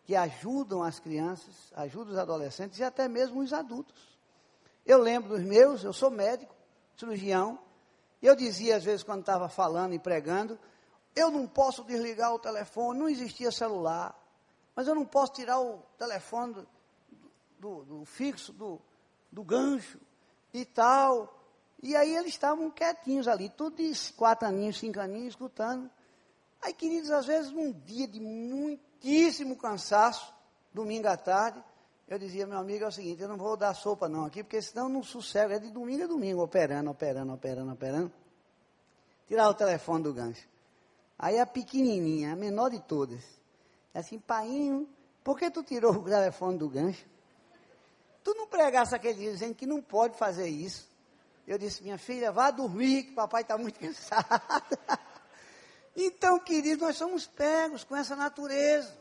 que 0.04 0.16
ajudam 0.16 0.84
as 0.84 1.00
crianças, 1.00 1.72
ajudam 1.76 2.14
os 2.14 2.20
adolescentes 2.20 2.80
e 2.80 2.84
até 2.84 3.08
mesmo 3.08 3.42
os 3.42 3.54
adultos. 3.54 4.18
Eu 4.86 5.00
lembro 5.00 5.30
dos 5.30 5.44
meus, 5.44 5.84
eu 5.84 5.94
sou 5.94 6.10
médico, 6.10 6.56
cirurgião, 6.98 7.60
e 8.22 8.26
eu 8.26 8.36
dizia 8.36 8.78
às 8.78 8.84
vezes 8.84 9.04
quando 9.04 9.22
estava 9.22 9.48
falando 9.48 9.94
e 9.94 10.00
pregando, 10.00 10.60
eu 11.16 11.30
não 11.30 11.48
posso 11.48 11.84
desligar 11.84 12.34
o 12.34 12.40
telefone, 12.40 13.00
não 13.00 13.10
existia 13.10 13.52
celular 13.52 14.20
mas 14.80 14.88
eu 14.88 14.96
não 14.96 15.06
posso 15.06 15.34
tirar 15.34 15.60
o 15.60 15.80
telefone 15.98 16.54
do, 16.54 16.68
do, 17.60 17.84
do 17.84 18.06
fixo, 18.06 18.54
do, 18.54 18.80
do 19.30 19.44
gancho 19.44 20.00
e 20.54 20.64
tal. 20.64 21.38
E 21.84 21.98
aí 21.98 22.16
eles 22.16 22.30
estavam 22.30 22.72
quietinhos 22.72 23.28
ali, 23.28 23.50
tudo 23.50 23.76
de 23.76 23.92
quatro 24.14 24.48
aninhos, 24.48 24.80
cinco 24.80 25.02
aninhos, 25.02 25.34
escutando. 25.34 25.92
Aí, 26.62 26.74
queridos, 26.74 27.10
às 27.12 27.26
vezes 27.26 27.52
num 27.52 27.72
dia 27.72 28.08
de 28.08 28.20
muitíssimo 28.20 29.56
cansaço, 29.56 30.34
domingo 30.74 31.08
à 31.08 31.16
tarde, 31.16 31.64
eu 32.08 32.18
dizia, 32.18 32.46
meu 32.48 32.58
amigo, 32.58 32.84
é 32.84 32.88
o 32.88 32.92
seguinte, 32.92 33.22
eu 33.22 33.30
não 33.30 33.38
vou 33.38 33.56
dar 33.56 33.74
sopa 33.74 34.10
não 34.10 34.26
aqui, 34.26 34.44
porque 34.44 34.62
senão 34.62 34.90
não 34.90 35.04
sossego, 35.04 35.54
é 35.54 35.60
de 35.60 35.70
domingo 35.70 36.04
a 36.04 36.08
domingo, 36.08 36.42
operando, 36.42 36.90
operando, 36.90 37.34
operando, 37.34 37.72
operando. 37.72 38.12
Tirar 39.28 39.48
o 39.48 39.54
telefone 39.54 40.04
do 40.04 40.14
gancho. 40.14 40.48
Aí 41.18 41.40
a 41.40 41.46
pequenininha, 41.46 42.34
a 42.34 42.36
menor 42.36 42.70
de 42.72 42.80
todas, 42.80 43.24
Assim, 43.94 44.20
painho, 44.20 44.88
por 45.24 45.38
que 45.38 45.50
tu 45.50 45.64
tirou 45.64 45.94
o 45.94 46.04
telefone 46.04 46.58
do 46.58 46.70
gancho? 46.70 47.06
Tu 48.24 48.34
não 48.36 48.48
pregasse 48.48 48.96
aquele 48.96 49.16
dia 49.16 49.32
dizendo 49.32 49.56
que 49.56 49.66
não 49.66 49.82
pode 49.82 50.18
fazer 50.18 50.48
isso. 50.48 50.88
Eu 51.48 51.58
disse, 51.58 51.82
minha 51.82 51.98
filha, 51.98 52.32
vá 52.32 52.52
dormir, 52.52 53.04
que 53.04 53.12
papai 53.14 53.42
está 53.42 53.58
muito 53.58 53.80
cansado. 53.80 54.26
Então, 56.06 56.40
querido, 56.40 56.86
nós 56.86 56.98
somos 56.98 57.26
pegos 57.26 57.84
com 57.84 57.96
essa 57.96 58.16
natureza. 58.16 58.98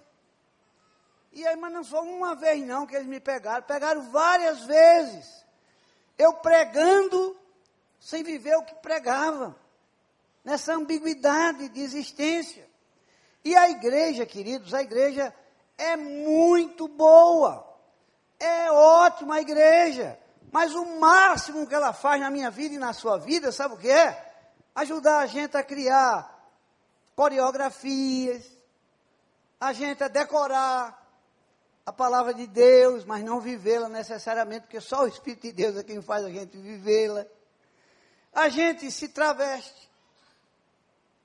E 1.33 1.47
aí, 1.47 1.57
mas 1.57 1.73
não 1.73 1.85
foi 1.85 2.01
uma 2.01 2.35
vez 2.35 2.67
não 2.67 2.87
que 2.87 2.97
eles 2.97 3.07
me 3.07 3.21
pegaram, 3.21 3.63
pegaram 3.63 4.11
várias 4.11 4.63
vezes. 4.65 5.45
Eu 6.17 6.35
pregando 6.35 7.37
sem 8.01 8.23
viver 8.23 8.57
o 8.57 8.65
que 8.65 8.75
pregava. 8.77 9.55
Nessa 10.45 10.75
ambiguidade 10.75 11.69
de 11.69 11.81
existência. 11.81 12.67
E 13.45 13.55
a 13.57 13.69
igreja, 13.69 14.25
queridos, 14.25 14.73
a 14.73 14.83
igreja 14.83 15.35
é 15.77 15.97
muito 15.97 16.89
boa. 16.89 17.65
É 18.41 18.71
ótima 18.73 19.37
a 19.37 19.41
igreja. 19.41 20.19
Mas 20.51 20.75
o 20.75 20.99
máximo 20.99 21.67
que 21.67 21.75
ela 21.75 21.93
faz 21.93 22.21
na 22.21 22.31
minha 22.31 22.51
vida 22.51 22.75
e 22.75 22.79
na 22.79 22.93
sua 22.93 23.19
vida, 23.19 23.53
sabe 23.53 23.75
o 23.75 23.79
que 23.79 23.91
é? 23.91 24.33
Ajudar 24.75 25.19
a 25.19 25.27
gente 25.27 25.57
a 25.57 25.63
criar 25.63 26.38
coreografias, 27.19 28.49
a 29.59 29.73
gente 29.73 30.05
a 30.05 30.07
decorar 30.07 31.05
a 31.85 31.93
palavra 31.93 32.33
de 32.33 32.47
Deus, 32.47 33.05
mas 33.05 33.25
não 33.25 33.41
vivê-la 33.41 33.89
necessariamente, 33.89 34.67
porque 34.67 34.81
só 34.81 35.03
o 35.03 35.09
Espírito 35.09 35.49
de 35.49 35.53
Deus 35.53 35.77
é 35.77 35.83
quem 35.83 36.01
faz 36.01 36.25
a 36.25 36.31
gente 36.31 36.57
vivê-la. 36.57 37.27
A 38.33 38.49
gente 38.49 38.89
se 38.93 39.09
traveste 39.09 39.89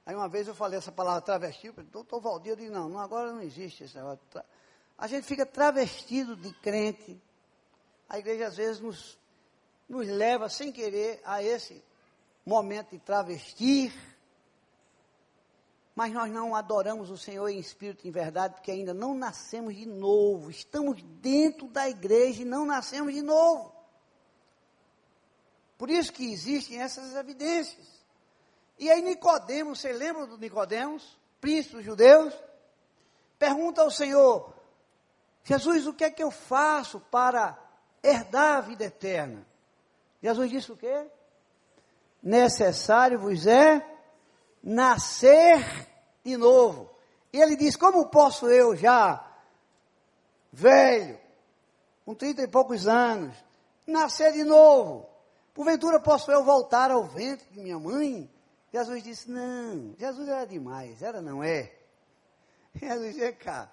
Aí 0.04 0.16
uma 0.16 0.28
vez 0.28 0.48
eu 0.48 0.56
falei 0.56 0.80
essa 0.80 0.92
palavra 0.92 1.22
travesti, 1.22 1.70
o 1.70 1.84
doutor 1.84 2.20
Valdir 2.20 2.56
disse, 2.56 2.72
não, 2.72 2.90
não, 2.90 3.00
agora 3.00 3.32
não 3.32 3.42
existe 3.42 3.84
esse 3.84 3.96
negócio. 3.96 4.20
a 4.98 5.08
gente 5.08 5.28
fica 5.28 5.46
travestido 5.46 6.36
de 6.36 6.52
crente. 6.56 7.22
A 8.10 8.18
igreja 8.18 8.48
às 8.48 8.58
vezes 8.58 8.82
nos, 8.82 9.18
nos 9.88 10.08
leva 10.08 10.50
sem 10.50 10.72
querer 10.72 11.22
a 11.24 11.44
esse 11.44 11.84
momento 12.44 12.90
de 12.90 13.00
travestir. 13.00 13.94
Mas 15.96 16.12
nós 16.12 16.32
não 16.32 16.56
adoramos 16.56 17.12
o 17.12 17.18
Senhor 17.18 17.48
em 17.50 17.60
espírito 17.60 18.06
e 18.06 18.10
em 18.10 18.12
verdade, 18.12 18.56
porque 18.56 18.72
ainda 18.72 18.94
não 18.94 19.14
nascemos 19.14 19.76
de 19.76 19.86
novo. 19.86 20.50
Estamos 20.50 21.02
dentro 21.04 21.68
da 21.68 21.88
igreja 21.88 22.42
e 22.42 22.46
não 22.46 22.66
nascemos 22.66 23.14
de 23.14 23.22
novo. 23.22 23.72
Por 25.78 25.90
isso 25.90 26.12
que 26.12 26.32
existem 26.32 26.82
essas 26.82 27.14
evidências. 27.16 27.88
E 28.80 28.90
aí 28.90 29.02
Nicodemos, 29.02 29.80
você 29.80 29.94
lembra 29.94 30.26
do 30.26 30.38
Nicodemos, 30.38 31.18
príncipe 31.40 31.76
dos 31.76 31.86
judeus? 31.86 32.34
Pergunta 33.38 33.82
ao 33.82 33.92
Senhor: 33.92 34.54
Jesus, 35.44 35.86
o 35.86 35.94
que 35.94 36.06
é 36.06 36.10
que 36.10 36.24
eu 36.24 36.32
faço 36.32 37.00
para 37.00 37.58
herdar 38.02 38.58
a 38.58 38.62
vida 38.62 38.86
eterna? 38.86 39.46
Jesus 40.22 40.50
disse 40.50 40.72
o 40.72 40.78
quê? 40.78 41.08
Necessário 42.22 43.20
vos 43.20 43.46
é 43.46 43.93
nascer 44.64 45.88
de 46.24 46.38
novo. 46.38 46.90
E 47.32 47.42
ele 47.42 47.56
diz: 47.56 47.76
Como 47.76 48.08
posso 48.08 48.50
eu 48.50 48.76
já, 48.76 49.26
velho, 50.52 51.20
com 52.06 52.16
trinta 52.16 52.42
e 52.44 52.48
poucos 52.48 52.88
anos, 52.88 53.36
nascer 53.86 54.32
de 54.34 54.44
novo? 54.44 55.10
Porventura 55.54 56.00
posso 56.00 56.32
eu 56.32 56.44
voltar 56.44 56.90
ao 56.90 57.04
ventre 57.04 57.48
de 57.52 57.60
minha 57.60 57.78
mãe? 57.78 58.32
Jesus 58.72 59.04
disse: 59.04 59.30
Não, 59.30 59.94
Jesus 60.00 60.28
era 60.28 60.48
demais, 60.48 61.02
era 61.02 61.22
não 61.22 61.44
é. 61.44 61.74
Jesus 62.74 63.16
disse: 63.16 63.34
cá, 63.34 63.72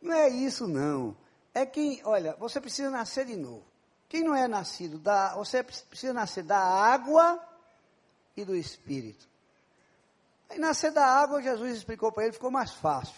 não 0.00 0.14
é 0.14 0.28
isso 0.28 0.66
não. 0.66 1.16
É 1.54 1.64
quem, 1.64 2.00
olha, 2.04 2.34
você 2.36 2.60
precisa 2.60 2.90
nascer 2.90 3.26
de 3.26 3.36
novo. 3.36 3.64
Quem 4.08 4.22
não 4.22 4.34
é 4.34 4.46
nascido 4.46 4.98
da, 4.98 5.34
você 5.34 5.62
precisa 5.62 6.12
nascer 6.12 6.44
da 6.44 6.58
água 6.58 7.42
e 8.36 8.44
do 8.44 8.54
Espírito. 8.54 9.28
Aí 10.48 10.58
nascer 10.58 10.92
da 10.92 11.04
água, 11.04 11.42
Jesus 11.42 11.76
explicou 11.76 12.12
para 12.12 12.24
ele, 12.24 12.32
ficou 12.32 12.50
mais 12.50 12.72
fácil. 12.72 13.16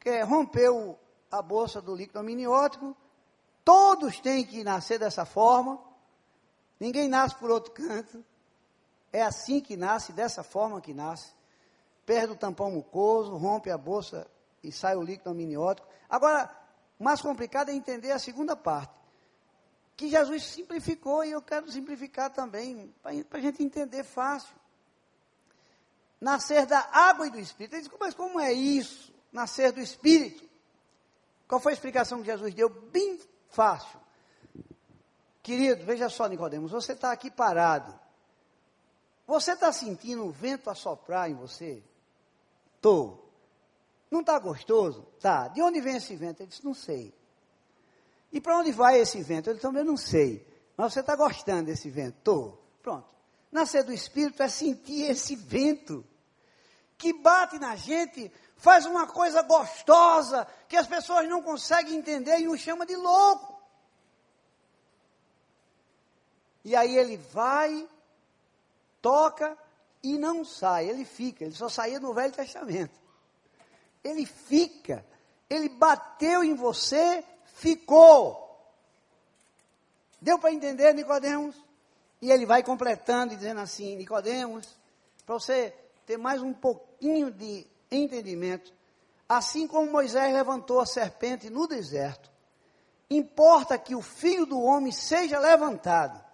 Que 0.00 0.22
rompeu 0.22 0.98
a 1.30 1.40
bolsa 1.42 1.80
do 1.80 1.94
líquido 1.94 2.18
amniótico, 2.18 2.96
todos 3.64 4.20
têm 4.20 4.44
que 4.44 4.62
nascer 4.62 4.98
dessa 4.98 5.24
forma, 5.24 5.80
ninguém 6.78 7.08
nasce 7.08 7.34
por 7.36 7.50
outro 7.50 7.72
canto, 7.72 8.24
é 9.12 9.22
assim 9.22 9.60
que 9.60 9.76
nasce, 9.76 10.12
dessa 10.12 10.42
forma 10.42 10.80
que 10.80 10.92
nasce. 10.92 11.32
Perde 12.04 12.32
o 12.32 12.36
tampão 12.36 12.70
mucoso, 12.70 13.36
rompe 13.36 13.70
a 13.70 13.78
bolsa 13.78 14.26
e 14.62 14.70
sai 14.70 14.96
o 14.96 15.02
líquido 15.02 15.30
amniótico. 15.30 15.88
Agora, 16.08 16.48
mais 16.98 17.20
complicado 17.20 17.70
é 17.70 17.74
entender 17.74 18.12
a 18.12 18.18
segunda 18.18 18.54
parte, 18.56 18.94
que 19.96 20.08
Jesus 20.08 20.44
simplificou 20.44 21.24
e 21.24 21.30
eu 21.30 21.42
quero 21.42 21.70
simplificar 21.70 22.30
também, 22.30 22.94
para 23.02 23.38
a 23.38 23.42
gente 23.42 23.62
entender 23.62 24.04
fácil 24.04 24.54
nascer 26.26 26.66
da 26.66 26.80
água 26.92 27.28
e 27.28 27.30
do 27.30 27.38
Espírito. 27.38 27.74
Ele 27.74 27.82
diz, 27.82 27.98
mas 28.00 28.12
como 28.12 28.40
é 28.40 28.52
isso? 28.52 29.14
Nascer 29.30 29.70
do 29.70 29.80
Espírito. 29.80 30.44
Qual 31.46 31.60
foi 31.60 31.70
a 31.70 31.74
explicação 31.74 32.18
que 32.18 32.26
Jesus 32.26 32.52
deu? 32.52 32.68
Bem 32.68 33.20
fácil. 33.48 34.00
Querido, 35.40 35.84
veja 35.84 36.08
só, 36.08 36.26
Nicodemos, 36.26 36.72
você 36.72 36.94
está 36.94 37.12
aqui 37.12 37.30
parado. 37.30 37.96
Você 39.24 39.52
está 39.52 39.72
sentindo 39.72 40.26
o 40.26 40.32
vento 40.32 40.68
assoprar 40.68 41.30
em 41.30 41.34
você? 41.34 41.80
Estou. 42.74 43.30
Não 44.10 44.18
está 44.18 44.36
gostoso? 44.40 45.06
Tá. 45.20 45.46
De 45.46 45.62
onde 45.62 45.80
vem 45.80 45.96
esse 45.96 46.16
vento? 46.16 46.40
Ele 46.40 46.48
disse, 46.48 46.64
não 46.64 46.74
sei. 46.74 47.14
E 48.32 48.40
para 48.40 48.58
onde 48.58 48.72
vai 48.72 48.98
esse 48.98 49.22
vento? 49.22 49.48
Ele 49.48 49.60
também 49.60 49.84
não 49.84 49.96
sei. 49.96 50.44
Mas 50.76 50.92
você 50.92 51.00
está 51.00 51.14
gostando 51.14 51.66
desse 51.66 51.88
vento? 51.88 52.18
Estou. 52.18 52.60
Pronto. 52.82 53.06
Nascer 53.52 53.84
do 53.84 53.92
Espírito 53.92 54.42
é 54.42 54.48
sentir 54.48 55.02
esse 55.08 55.36
vento 55.36 56.04
que 56.98 57.12
bate 57.12 57.58
na 57.58 57.76
gente, 57.76 58.32
faz 58.56 58.86
uma 58.86 59.06
coisa 59.06 59.42
gostosa, 59.42 60.46
que 60.68 60.76
as 60.76 60.86
pessoas 60.86 61.28
não 61.28 61.42
conseguem 61.42 61.96
entender 61.96 62.38
e 62.38 62.48
o 62.48 62.56
chama 62.56 62.86
de 62.86 62.96
louco. 62.96 63.54
E 66.64 66.74
aí 66.74 66.96
ele 66.96 67.16
vai, 67.16 67.88
toca 69.00 69.56
e 70.02 70.18
não 70.18 70.44
sai, 70.44 70.88
ele 70.88 71.04
fica, 71.04 71.44
ele 71.44 71.54
só 71.54 71.68
saía 71.68 72.00
no 72.00 72.12
Velho 72.12 72.32
Testamento. 72.32 72.98
Ele 74.02 74.24
fica, 74.24 75.04
ele 75.48 75.68
bateu 75.68 76.42
em 76.42 76.54
você, 76.54 77.24
ficou. 77.44 78.42
Deu 80.20 80.38
para 80.38 80.52
entender, 80.52 80.92
Nicodemos? 80.92 81.54
E 82.20 82.30
ele 82.30 82.46
vai 82.46 82.62
completando 82.62 83.34
e 83.34 83.36
dizendo 83.36 83.60
assim, 83.60 83.96
Nicodemos, 83.96 84.66
para 85.24 85.34
você 85.34 85.74
ter 86.06 86.16
mais 86.16 86.40
um 86.40 86.52
pouquinho 86.52 87.32
de 87.32 87.66
entendimento, 87.90 88.72
assim 89.28 89.66
como 89.66 89.90
Moisés 89.90 90.32
levantou 90.32 90.80
a 90.80 90.86
serpente 90.86 91.50
no 91.50 91.66
deserto, 91.66 92.30
importa 93.10 93.76
que 93.76 93.94
o 93.94 94.00
filho 94.00 94.46
do 94.46 94.60
homem 94.60 94.92
seja 94.92 95.38
levantado, 95.40 96.24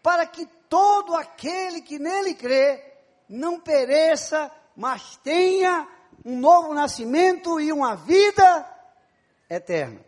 para 0.00 0.24
que 0.26 0.46
todo 0.68 1.16
aquele 1.16 1.82
que 1.82 1.98
nele 1.98 2.34
crê 2.34 2.82
não 3.28 3.60
pereça, 3.60 4.50
mas 4.76 5.16
tenha 5.16 5.88
um 6.24 6.38
novo 6.38 6.72
nascimento 6.72 7.60
e 7.60 7.72
uma 7.72 7.96
vida 7.96 8.66
eterna. 9.48 10.00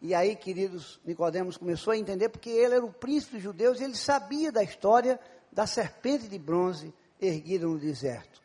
E 0.00 0.16
aí, 0.16 0.34
queridos, 0.34 1.00
Nicodemos 1.04 1.56
começou 1.56 1.92
a 1.92 1.96
entender 1.96 2.28
porque 2.28 2.50
ele 2.50 2.74
era 2.74 2.84
o 2.84 2.92
príncipe 2.92 3.34
dos 3.34 3.42
judeus 3.42 3.80
e 3.80 3.84
ele 3.84 3.96
sabia 3.96 4.50
da 4.50 4.62
história 4.62 5.18
da 5.52 5.64
serpente 5.64 6.26
de 6.26 6.38
bronze 6.40 6.92
erguida 7.26 7.66
no 7.66 7.78
deserto. 7.78 8.40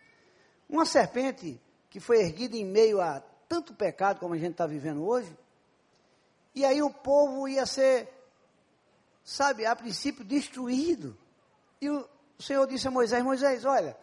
Uma 0.69 0.85
serpente 0.85 1.61
que 1.89 1.99
foi 1.99 2.21
erguida 2.21 2.55
em 2.55 2.65
meio 2.65 3.01
a 3.01 3.19
tanto 3.47 3.73
pecado 3.73 4.19
como 4.19 4.33
a 4.33 4.37
gente 4.37 4.51
está 4.51 4.67
vivendo 4.67 5.05
hoje. 5.05 5.35
E 6.53 6.65
aí 6.65 6.81
o 6.81 6.89
povo 6.89 7.47
ia 7.47 7.65
ser, 7.65 8.09
sabe, 9.23 9.65
a 9.65 9.75
princípio 9.75 10.25
destruído. 10.25 11.17
E 11.79 11.89
o 11.89 12.07
Senhor 12.39 12.65
disse 12.67 12.87
a 12.87 12.91
Moisés: 12.91 13.23
Moisés, 13.23 13.63
olha, 13.63 13.97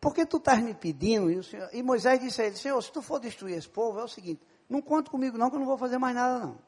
por 0.00 0.14
que 0.14 0.24
tu 0.24 0.38
estás 0.38 0.62
me 0.62 0.74
pedindo? 0.74 1.30
E, 1.30 1.42
Senhor, 1.42 1.68
e 1.72 1.82
Moisés 1.82 2.20
disse 2.20 2.40
a 2.40 2.46
ele: 2.46 2.56
Senhor, 2.56 2.80
se 2.82 2.92
tu 2.92 3.02
for 3.02 3.18
destruir 3.18 3.56
esse 3.56 3.68
povo, 3.68 4.00
é 4.00 4.04
o 4.04 4.08
seguinte 4.08 4.40
não 4.68 4.82
conta 4.82 5.10
comigo 5.10 5.38
não, 5.38 5.48
que 5.48 5.56
eu 5.56 5.60
não 5.60 5.66
vou 5.66 5.78
fazer 5.78 5.98
mais 5.98 6.14
nada 6.14 6.38
não. 6.38 6.58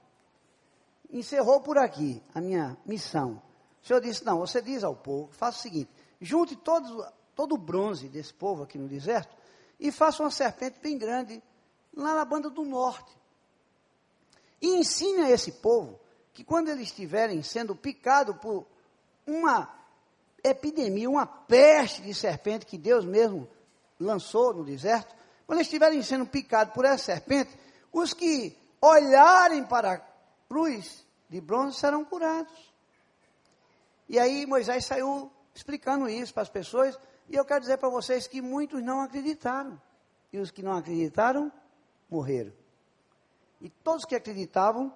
Encerrou 1.11 1.61
por 1.61 1.77
aqui 1.77 2.23
a 2.35 2.41
minha 2.41 2.77
missão. 2.87 3.43
O 3.83 3.87
Senhor 3.87 4.01
disse, 4.01 4.25
não, 4.25 4.39
você 4.39 4.61
diz 4.61 4.85
ao 4.85 4.95
povo, 4.95 5.31
faça 5.33 5.59
o 5.59 5.63
seguinte, 5.63 5.91
junte 6.21 6.55
todos, 6.57 7.07
todo 7.35 7.55
o 7.55 7.59
bronze 7.59 8.09
desse 8.09 8.33
povo 8.35 8.63
aqui 8.63 8.79
no 8.79 8.89
deserto 8.89 9.35
e 9.79 9.91
faça 9.91 10.23
uma 10.23 10.31
serpente 10.31 10.79
bem 10.81 10.99
grande 10.99 11.43
lá 11.95 12.15
na 12.15 12.25
banda 12.25 12.51
do 12.51 12.65
norte. 12.65 13.11
E 14.61 14.77
ensine 14.77 15.23
a 15.23 15.31
esse 15.31 15.53
povo 15.53 15.99
que 16.35 16.45
quando 16.45 16.69
eles 16.69 16.89
estiverem 16.89 17.43
sendo 17.43 17.75
picados 17.75 18.37
por 18.37 18.67
uma 19.27 19.73
epidemia, 20.45 21.09
uma 21.09 21.27
peste 21.27 22.03
de 22.03 22.15
serpente 22.15 22.67
que 22.67 22.77
Deus 22.77 23.05
mesmo 23.05 23.49
lançou 23.99 24.53
no 24.53 24.65
deserto, 24.65 25.15
quando 25.47 25.59
eles 25.59 25.67
estiverem 25.67 26.03
sendo 26.03 26.27
picados 26.27 26.75
por 26.75 26.85
essa 26.85 27.05
serpente, 27.05 27.51
os 27.93 28.15
que 28.15 28.57
olharem 28.81 29.65
para 29.65 29.95
a 29.95 30.01
cruz 30.49 31.05
de 31.29 31.41
bronze 31.41 31.79
serão 31.79 32.05
curados. 32.05 32.70
E 34.11 34.19
aí 34.19 34.45
Moisés 34.45 34.87
saiu 34.87 35.31
explicando 35.55 36.09
isso 36.09 36.35
para 36.35 36.43
as 36.43 36.49
pessoas, 36.49 36.99
e 37.29 37.37
eu 37.37 37.45
quero 37.45 37.61
dizer 37.61 37.79
para 37.79 37.89
vocês 37.89 38.27
que 38.27 38.43
muitos 38.43 38.83
não 38.83 39.03
acreditaram. 39.03 39.81
E 40.33 40.39
os 40.39 40.51
que 40.51 40.65
não 40.65 40.77
acreditaram, 40.77 41.51
morreram. 42.11 42.53
E 43.61 43.71
todos 43.71 44.05
que 44.05 44.17
acreditavam, 44.17 44.93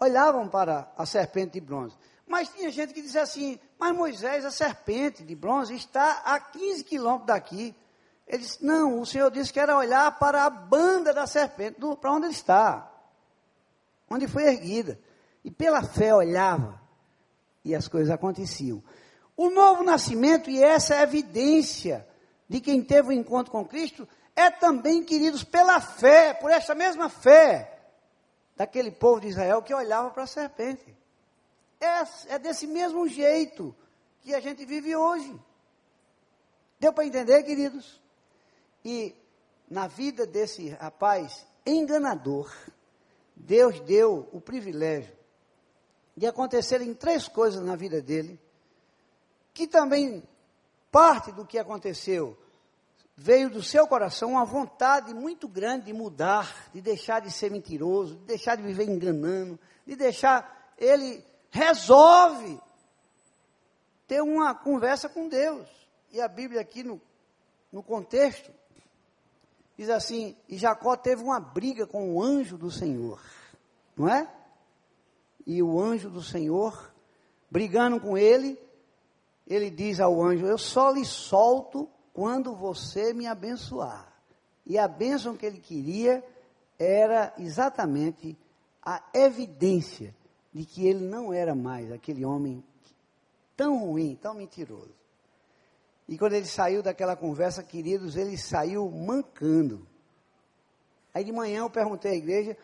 olhavam 0.00 0.48
para 0.48 0.90
a 0.96 1.04
serpente 1.04 1.52
de 1.52 1.60
bronze. 1.60 1.94
Mas 2.26 2.48
tinha 2.48 2.70
gente 2.70 2.94
que 2.94 3.02
dizia 3.02 3.24
assim: 3.24 3.60
Mas 3.78 3.94
Moisés, 3.94 4.42
a 4.46 4.50
serpente 4.50 5.22
de 5.22 5.34
bronze 5.34 5.74
está 5.74 6.22
a 6.24 6.40
15 6.40 6.82
quilômetros 6.82 7.26
daqui. 7.26 7.76
Ele 8.26 8.38
disse: 8.38 8.64
Não, 8.64 9.02
o 9.02 9.04
Senhor 9.04 9.30
disse 9.30 9.52
que 9.52 9.60
era 9.60 9.76
olhar 9.76 10.18
para 10.18 10.46
a 10.46 10.48
banda 10.48 11.12
da 11.12 11.26
serpente, 11.26 11.78
para 12.00 12.10
onde 12.10 12.24
ele 12.24 12.32
está, 12.32 12.90
onde 14.08 14.26
foi 14.26 14.44
erguida. 14.44 14.98
E 15.44 15.50
pela 15.50 15.82
fé 15.82 16.14
olhava, 16.14 16.80
e 17.64 17.74
as 17.74 17.88
coisas 17.88 18.10
aconteciam. 18.10 18.82
O 19.36 19.50
novo 19.50 19.82
nascimento, 19.82 20.50
e 20.50 20.62
essa 20.62 20.94
é 20.94 20.98
a 20.98 21.02
evidência 21.02 22.06
de 22.48 22.60
quem 22.60 22.82
teve 22.82 23.08
o 23.08 23.10
um 23.10 23.12
encontro 23.12 23.50
com 23.50 23.64
Cristo, 23.64 24.06
é 24.36 24.50
também, 24.50 25.02
queridos, 25.02 25.42
pela 25.42 25.80
fé, 25.80 26.34
por 26.34 26.50
essa 26.50 26.74
mesma 26.74 27.08
fé 27.08 27.78
daquele 28.56 28.90
povo 28.90 29.20
de 29.20 29.28
Israel 29.28 29.62
que 29.62 29.74
olhava 29.74 30.10
para 30.10 30.24
a 30.24 30.26
serpente. 30.26 30.96
É, 31.80 32.34
é 32.34 32.38
desse 32.38 32.66
mesmo 32.66 33.08
jeito 33.08 33.74
que 34.20 34.34
a 34.34 34.40
gente 34.40 34.64
vive 34.64 34.94
hoje. 34.94 35.34
Deu 36.78 36.92
para 36.92 37.06
entender, 37.06 37.42
queridos? 37.42 38.00
E 38.84 39.14
na 39.68 39.86
vida 39.86 40.26
desse 40.26 40.68
rapaz 40.68 41.46
enganador, 41.66 42.52
Deus 43.34 43.80
deu 43.80 44.28
o 44.32 44.40
privilégio 44.40 45.23
de 46.16 46.26
acontecerem 46.26 46.94
três 46.94 47.28
coisas 47.28 47.64
na 47.64 47.76
vida 47.76 48.00
dele, 48.00 48.40
que 49.52 49.66
também 49.66 50.22
parte 50.90 51.32
do 51.32 51.44
que 51.44 51.58
aconteceu 51.58 52.36
veio 53.16 53.48
do 53.48 53.62
seu 53.62 53.86
coração 53.86 54.32
uma 54.32 54.44
vontade 54.44 55.14
muito 55.14 55.46
grande 55.48 55.86
de 55.86 55.92
mudar, 55.92 56.68
de 56.72 56.80
deixar 56.80 57.20
de 57.20 57.30
ser 57.30 57.50
mentiroso, 57.50 58.16
de 58.16 58.24
deixar 58.24 58.56
de 58.56 58.62
viver 58.62 58.88
enganando, 58.88 59.58
de 59.86 59.94
deixar 59.94 60.72
ele 60.78 61.24
resolve 61.50 62.60
ter 64.06 64.20
uma 64.20 64.54
conversa 64.54 65.08
com 65.08 65.28
Deus. 65.28 65.68
E 66.10 66.20
a 66.20 66.28
Bíblia 66.28 66.60
aqui 66.60 66.82
no, 66.82 67.00
no 67.72 67.82
contexto 67.82 68.50
diz 69.76 69.88
assim: 69.88 70.36
e 70.48 70.56
Jacó 70.56 70.96
teve 70.96 71.22
uma 71.22 71.38
briga 71.38 71.86
com 71.86 72.14
o 72.14 72.22
anjo 72.22 72.58
do 72.58 72.70
Senhor, 72.70 73.20
não 73.96 74.08
é? 74.08 74.28
E 75.46 75.62
o 75.62 75.80
anjo 75.80 76.08
do 76.08 76.22
Senhor, 76.22 76.92
brigando 77.50 78.00
com 78.00 78.16
ele, 78.16 78.58
ele 79.46 79.70
diz 79.70 80.00
ao 80.00 80.22
anjo: 80.22 80.46
Eu 80.46 80.58
só 80.58 80.90
lhe 80.90 81.04
solto 81.04 81.88
quando 82.12 82.54
você 82.54 83.12
me 83.12 83.26
abençoar. 83.26 84.12
E 84.66 84.78
a 84.78 84.88
bênção 84.88 85.36
que 85.36 85.44
ele 85.44 85.58
queria 85.58 86.24
era 86.78 87.34
exatamente 87.38 88.36
a 88.82 89.02
evidência 89.12 90.14
de 90.52 90.64
que 90.64 90.86
ele 90.86 91.04
não 91.04 91.32
era 91.32 91.54
mais 91.54 91.90
aquele 91.92 92.24
homem 92.24 92.64
tão 93.56 93.78
ruim, 93.78 94.14
tão 94.14 94.34
mentiroso. 94.34 94.94
E 96.08 96.18
quando 96.18 96.34
ele 96.34 96.46
saiu 96.46 96.82
daquela 96.82 97.16
conversa, 97.16 97.62
queridos, 97.62 98.16
ele 98.16 98.36
saiu 98.36 98.90
mancando. 98.90 99.86
Aí 101.12 101.24
de 101.24 101.32
manhã 101.32 101.60
eu 101.60 101.70
perguntei 101.70 102.12
à 102.12 102.14
igreja, 102.14 102.56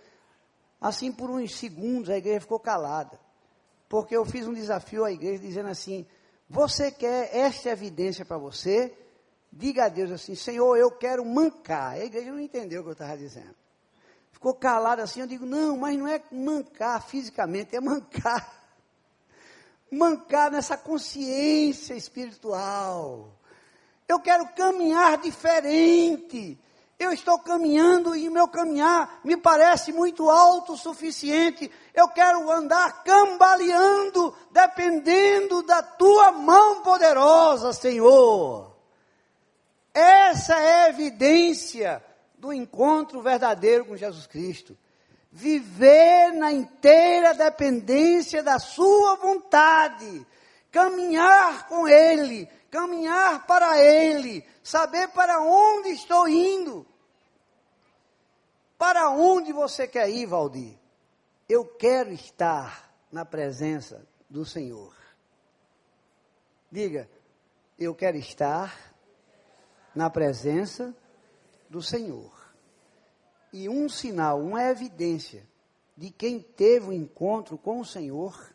assim 0.80 1.12
por 1.12 1.30
uns 1.30 1.54
segundos 1.56 2.08
a 2.08 2.16
igreja 2.16 2.40
ficou 2.40 2.58
calada. 2.58 3.18
Porque 3.88 4.16
eu 4.16 4.24
fiz 4.24 4.46
um 4.46 4.54
desafio 4.54 5.04
à 5.04 5.12
igreja 5.12 5.40
dizendo 5.40 5.68
assim: 5.68 6.06
você 6.48 6.90
quer 6.90 7.34
esta 7.34 7.70
evidência 7.70 8.24
para 8.24 8.38
você? 8.38 8.96
Diga 9.52 9.86
a 9.86 9.88
Deus 9.88 10.12
assim, 10.12 10.34
Senhor, 10.34 10.76
eu 10.76 10.90
quero 10.92 11.24
mancar. 11.24 11.92
A 11.92 12.04
igreja 12.04 12.30
não 12.30 12.40
entendeu 12.40 12.80
o 12.80 12.84
que 12.84 12.90
eu 12.90 12.92
estava 12.92 13.16
dizendo. 13.16 13.54
Ficou 14.32 14.54
calado 14.54 15.02
assim, 15.02 15.20
eu 15.20 15.26
digo, 15.26 15.44
não, 15.44 15.76
mas 15.76 15.98
não 15.98 16.08
é 16.08 16.22
mancar 16.30 17.06
fisicamente, 17.06 17.76
é 17.76 17.80
mancar. 17.80 18.58
Mancar 19.92 20.52
nessa 20.52 20.78
consciência 20.78 21.94
espiritual. 21.94 23.36
Eu 24.06 24.20
quero 24.20 24.46
caminhar 24.54 25.18
diferente. 25.18 26.56
Eu 27.00 27.14
estou 27.14 27.38
caminhando 27.38 28.14
e 28.14 28.28
o 28.28 28.30
meu 28.30 28.46
caminhar 28.46 29.20
me 29.24 29.34
parece 29.34 29.90
muito 29.90 30.28
autossuficiente. 30.28 31.70
Eu 31.94 32.08
quero 32.08 32.50
andar 32.50 33.02
cambaleando, 33.02 34.36
dependendo 34.50 35.62
da 35.62 35.82
tua 35.82 36.30
mão 36.30 36.82
poderosa, 36.82 37.72
Senhor. 37.72 38.76
Essa 39.94 40.60
é 40.60 40.82
a 40.82 40.88
evidência 40.90 42.04
do 42.36 42.52
encontro 42.52 43.22
verdadeiro 43.22 43.86
com 43.86 43.96
Jesus 43.96 44.26
Cristo. 44.26 44.76
Viver 45.32 46.34
na 46.34 46.52
inteira 46.52 47.32
dependência 47.32 48.42
da 48.42 48.58
Sua 48.58 49.16
vontade, 49.16 50.26
caminhar 50.70 51.66
com 51.66 51.88
Ele, 51.88 52.46
caminhar 52.70 53.46
para 53.46 53.82
Ele, 53.82 54.44
saber 54.62 55.08
para 55.08 55.40
onde 55.40 55.88
estou 55.92 56.28
indo. 56.28 56.89
Para 58.80 59.10
onde 59.10 59.52
você 59.52 59.86
quer 59.86 60.08
ir, 60.08 60.24
Valdir? 60.24 60.74
Eu 61.46 61.66
quero 61.66 62.10
estar 62.14 62.90
na 63.12 63.26
presença 63.26 64.08
do 64.26 64.42
Senhor. 64.42 64.96
Diga, 66.72 67.06
eu 67.78 67.94
quero 67.94 68.16
estar 68.16 68.94
na 69.94 70.08
presença 70.08 70.96
do 71.68 71.82
Senhor. 71.82 72.32
E 73.52 73.68
um 73.68 73.86
sinal, 73.86 74.40
uma 74.40 74.64
evidência 74.64 75.46
de 75.94 76.10
quem 76.10 76.40
teve 76.40 76.86
o 76.86 76.88
um 76.88 76.92
encontro 76.94 77.58
com 77.58 77.80
o 77.80 77.84
Senhor 77.84 78.50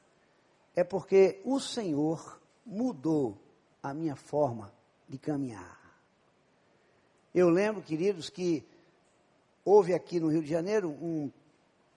é 0.75 0.83
porque 0.83 1.39
o 1.45 1.59
Senhor 1.59 2.41
mudou 2.65 3.37
a 3.83 3.93
minha 3.93 4.15
forma 4.15 4.73
de 5.07 5.19
caminhar. 5.19 5.79
Eu 7.31 7.47
lembro, 7.47 7.83
queridos, 7.83 8.27
que 8.27 8.67
houve 9.65 9.93
aqui 9.93 10.19
no 10.19 10.27
Rio 10.27 10.43
de 10.43 10.49
Janeiro 10.49 10.89
um 10.89 11.29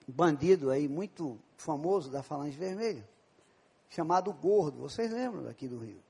bandido 0.07 0.71
aí 0.71 0.87
muito 0.87 1.39
famoso 1.55 2.09
da 2.09 2.23
Falange 2.23 2.57
Vermelha, 2.57 3.07
chamado 3.89 4.33
Gordo. 4.33 4.79
Vocês 4.79 5.11
lembram 5.11 5.43
daqui 5.43 5.67
do 5.67 5.77
Rio? 5.77 6.01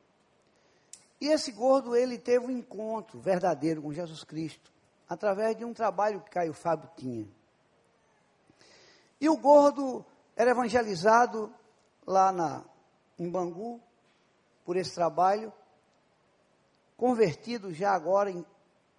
E 1.21 1.27
esse 1.27 1.51
gordo, 1.51 1.97
ele 1.97 2.17
teve 2.17 2.45
um 2.45 2.49
encontro 2.49 3.19
verdadeiro 3.19 3.81
com 3.81 3.91
Jesus 3.91 4.23
Cristo, 4.23 4.71
através 5.07 5.57
de 5.57 5.65
um 5.65 5.73
trabalho 5.73 6.21
que 6.21 6.31
Caio 6.31 6.53
Fábio 6.53 6.89
tinha. 6.95 7.27
E 9.19 9.27
o 9.27 9.35
gordo 9.35 10.05
era 10.33 10.51
evangelizado 10.51 11.53
lá 12.07 12.31
na, 12.31 12.63
em 13.17 13.29
Bangu, 13.29 13.81
por 14.63 14.77
esse 14.77 14.95
trabalho, 14.95 15.51
convertido 16.95 17.73
já 17.73 17.91
agora 17.91 18.31
em 18.31 18.45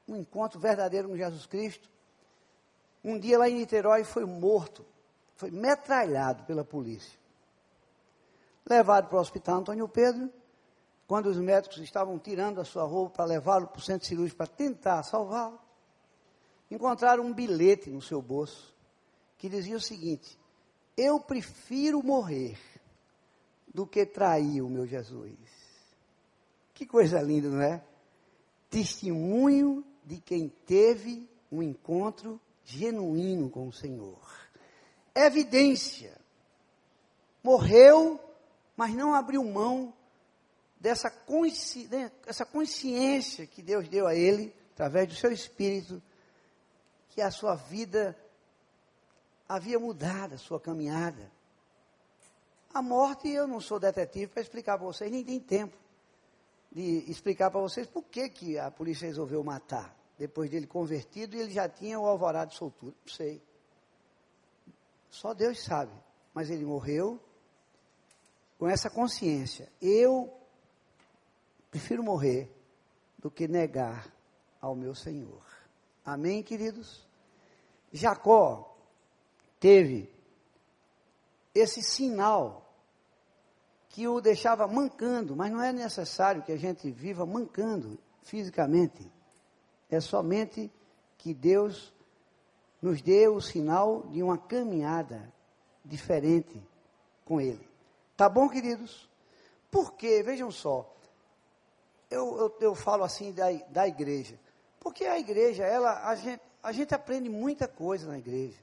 um 0.06 0.16
encontro 0.16 0.60
verdadeiro 0.60 1.08
com 1.08 1.16
Jesus 1.16 1.46
Cristo. 1.46 1.88
Um 3.02 3.18
dia 3.18 3.38
lá 3.38 3.48
em 3.48 3.54
Niterói 3.54 4.04
foi 4.04 4.24
morto, 4.24 4.84
foi 5.34 5.50
metralhado 5.50 6.44
pela 6.44 6.64
polícia. 6.64 7.18
Levado 8.68 9.08
para 9.08 9.18
o 9.18 9.20
hospital 9.20 9.60
Antônio 9.60 9.88
Pedro, 9.88 10.30
quando 11.06 11.26
os 11.26 11.38
médicos 11.38 11.78
estavam 11.78 12.18
tirando 12.18 12.60
a 12.60 12.64
sua 12.64 12.84
roupa 12.84 13.16
para 13.16 13.24
levá-lo 13.24 13.66
para 13.66 13.78
o 13.78 13.82
centro 13.82 14.06
cirúrgico 14.06 14.36
para 14.36 14.46
tentar 14.46 15.02
salvá-lo, 15.02 15.58
encontraram 16.70 17.24
um 17.24 17.32
bilhete 17.32 17.90
no 17.90 18.02
seu 18.02 18.22
bolso 18.22 18.72
que 19.36 19.48
dizia 19.48 19.76
o 19.76 19.80
seguinte: 19.80 20.38
Eu 20.96 21.18
prefiro 21.18 22.02
morrer 22.02 22.58
do 23.72 23.86
que 23.86 24.04
trair 24.04 24.60
o 24.60 24.68
meu 24.68 24.86
Jesus. 24.86 25.38
Que 26.74 26.86
coisa 26.86 27.20
linda, 27.20 27.48
não 27.48 27.62
é? 27.62 27.82
Testemunho 28.68 29.84
de 30.04 30.20
quem 30.20 30.48
teve 30.48 31.28
um 31.50 31.62
encontro 31.62 32.40
genuíno 32.64 33.50
com 33.50 33.68
o 33.68 33.72
Senhor. 33.72 34.20
Evidência. 35.14 36.18
Morreu, 37.42 38.20
mas 38.76 38.94
não 38.94 39.14
abriu 39.14 39.42
mão 39.44 39.94
dessa 40.78 41.10
consciência, 41.10 42.12
essa 42.26 42.44
consciência 42.44 43.46
que 43.46 43.62
Deus 43.62 43.88
deu 43.88 44.06
a 44.06 44.14
ele, 44.14 44.54
através 44.72 45.08
do 45.08 45.14
seu 45.14 45.30
espírito, 45.30 46.02
que 47.10 47.20
a 47.20 47.30
sua 47.30 47.54
vida 47.54 48.16
havia 49.48 49.78
mudado, 49.78 50.34
a 50.34 50.38
sua 50.38 50.60
caminhada. 50.60 51.30
A 52.72 52.80
morte, 52.80 53.28
eu 53.28 53.46
não 53.46 53.60
sou 53.60 53.80
detetive 53.80 54.28
para 54.28 54.42
explicar 54.42 54.78
para 54.78 54.86
vocês, 54.86 55.10
nem 55.10 55.24
tem 55.24 55.40
tempo 55.40 55.76
de 56.70 57.10
explicar 57.10 57.50
para 57.50 57.60
vocês 57.60 57.86
por 57.86 58.04
que, 58.04 58.28
que 58.28 58.58
a 58.58 58.70
polícia 58.70 59.06
resolveu 59.06 59.42
matar. 59.42 59.94
Depois 60.20 60.48
dele 60.48 60.68
convertido, 60.68 61.35
e 61.35 61.40
ele 61.40 61.50
já 61.50 61.68
tinha 61.68 61.98
o 61.98 62.06
alvorado 62.06 62.52
de 62.52 62.56
soltura. 62.56 62.94
Não 63.04 63.12
sei. 63.12 63.42
Só 65.09 65.35
Deus 65.35 65.64
sabe. 65.64 65.92
Mas 66.33 66.48
ele 66.48 66.64
morreu 66.64 67.18
com 68.56 68.68
essa 68.68 68.88
consciência. 68.88 69.68
Eu 69.80 70.40
Prefiro 71.70 72.02
morrer 72.02 72.50
do 73.18 73.30
que 73.30 73.46
negar 73.46 74.12
ao 74.61 74.74
meu 74.74 74.94
Senhor. 74.94 75.42
Amém, 76.04 76.42
queridos? 76.42 77.06
Jacó 77.92 78.76
teve 79.61 80.12
esse 81.54 81.80
sinal 81.83 82.66
que 83.88 84.09
o 84.09 84.20
deixava 84.20 84.66
mancando, 84.66 85.37
mas 85.37 85.52
não 85.52 85.62
é 85.62 85.72
necessário 85.72 86.42
que 86.42 86.52
a 86.52 86.56
gente 86.56 86.90
viva 86.90 87.24
mancando 87.24 87.98
fisicamente. 88.22 89.11
É 89.90 90.00
somente 90.00 90.70
que 91.18 91.35
Deus 91.35 91.92
nos 92.81 93.03
dê 93.03 93.29
o 93.29 93.40
sinal 93.40 94.03
de 94.09 94.22
uma 94.22 94.38
caminhada 94.38 95.33
diferente 95.85 96.62
com 97.24 97.40
Ele. 97.40 97.68
Tá 98.16 98.29
bom, 98.29 98.48
queridos? 98.48 99.09
Porque, 99.70 100.22
vejam 100.22 100.50
só, 100.50 100.90
eu, 102.11 102.37
eu, 102.38 102.57
eu 102.61 102.74
falo 102.74 103.05
assim 103.05 103.33
da, 103.33 103.50
da 103.68 103.87
igreja. 103.87 104.38
Porque 104.81 105.05
a 105.05 105.18
igreja, 105.18 105.64
ela, 105.64 106.09
a 106.09 106.14
gente, 106.14 106.42
a 106.62 106.72
gente 106.72 106.94
aprende 106.94 107.29
muita 107.29 107.68
coisa 107.68 108.09
na 108.09 108.18
igreja. 108.18 108.59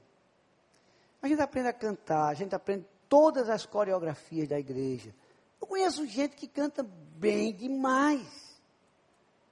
A 1.22 1.28
gente 1.28 1.40
aprende 1.40 1.68
a 1.68 1.72
cantar, 1.72 2.28
a 2.28 2.34
gente 2.34 2.54
aprende 2.54 2.86
todas 3.08 3.48
as 3.48 3.64
coreografias 3.64 4.48
da 4.48 4.58
igreja. 4.58 5.14
Eu 5.60 5.66
conheço 5.66 6.06
gente 6.06 6.36
que 6.36 6.46
canta 6.46 6.82
bem 6.82 7.52
demais, 7.52 8.47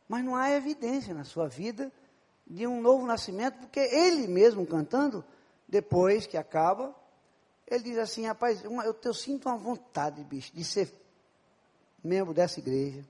mas 0.09 0.25
não 0.25 0.35
há 0.35 0.51
evidência 0.51 1.15
na 1.15 1.25
sua 1.25 1.49
vida 1.49 1.93
de 2.47 2.67
um 2.67 2.81
novo 2.81 3.07
nascimento, 3.07 3.59
porque 3.59 3.81
ele 3.81 4.29
mesmo 4.29 4.67
cantando, 4.67 5.25
depois 5.69 6.27
que 6.27 6.37
acaba, 6.37 6.95
ele 7.67 7.83
diz 7.83 7.99
assim, 7.99 8.27
rapaz, 8.27 8.63
eu, 8.63 8.73
eu 9.03 9.15
sinto 9.15 9.49
uma 9.49 9.57
vontade, 9.57 10.23
bicho, 10.23 10.55
de 10.55 10.65
ser 10.65 10.93
membro 12.03 12.33
dessa 12.33 12.61
igreja. 12.61 13.05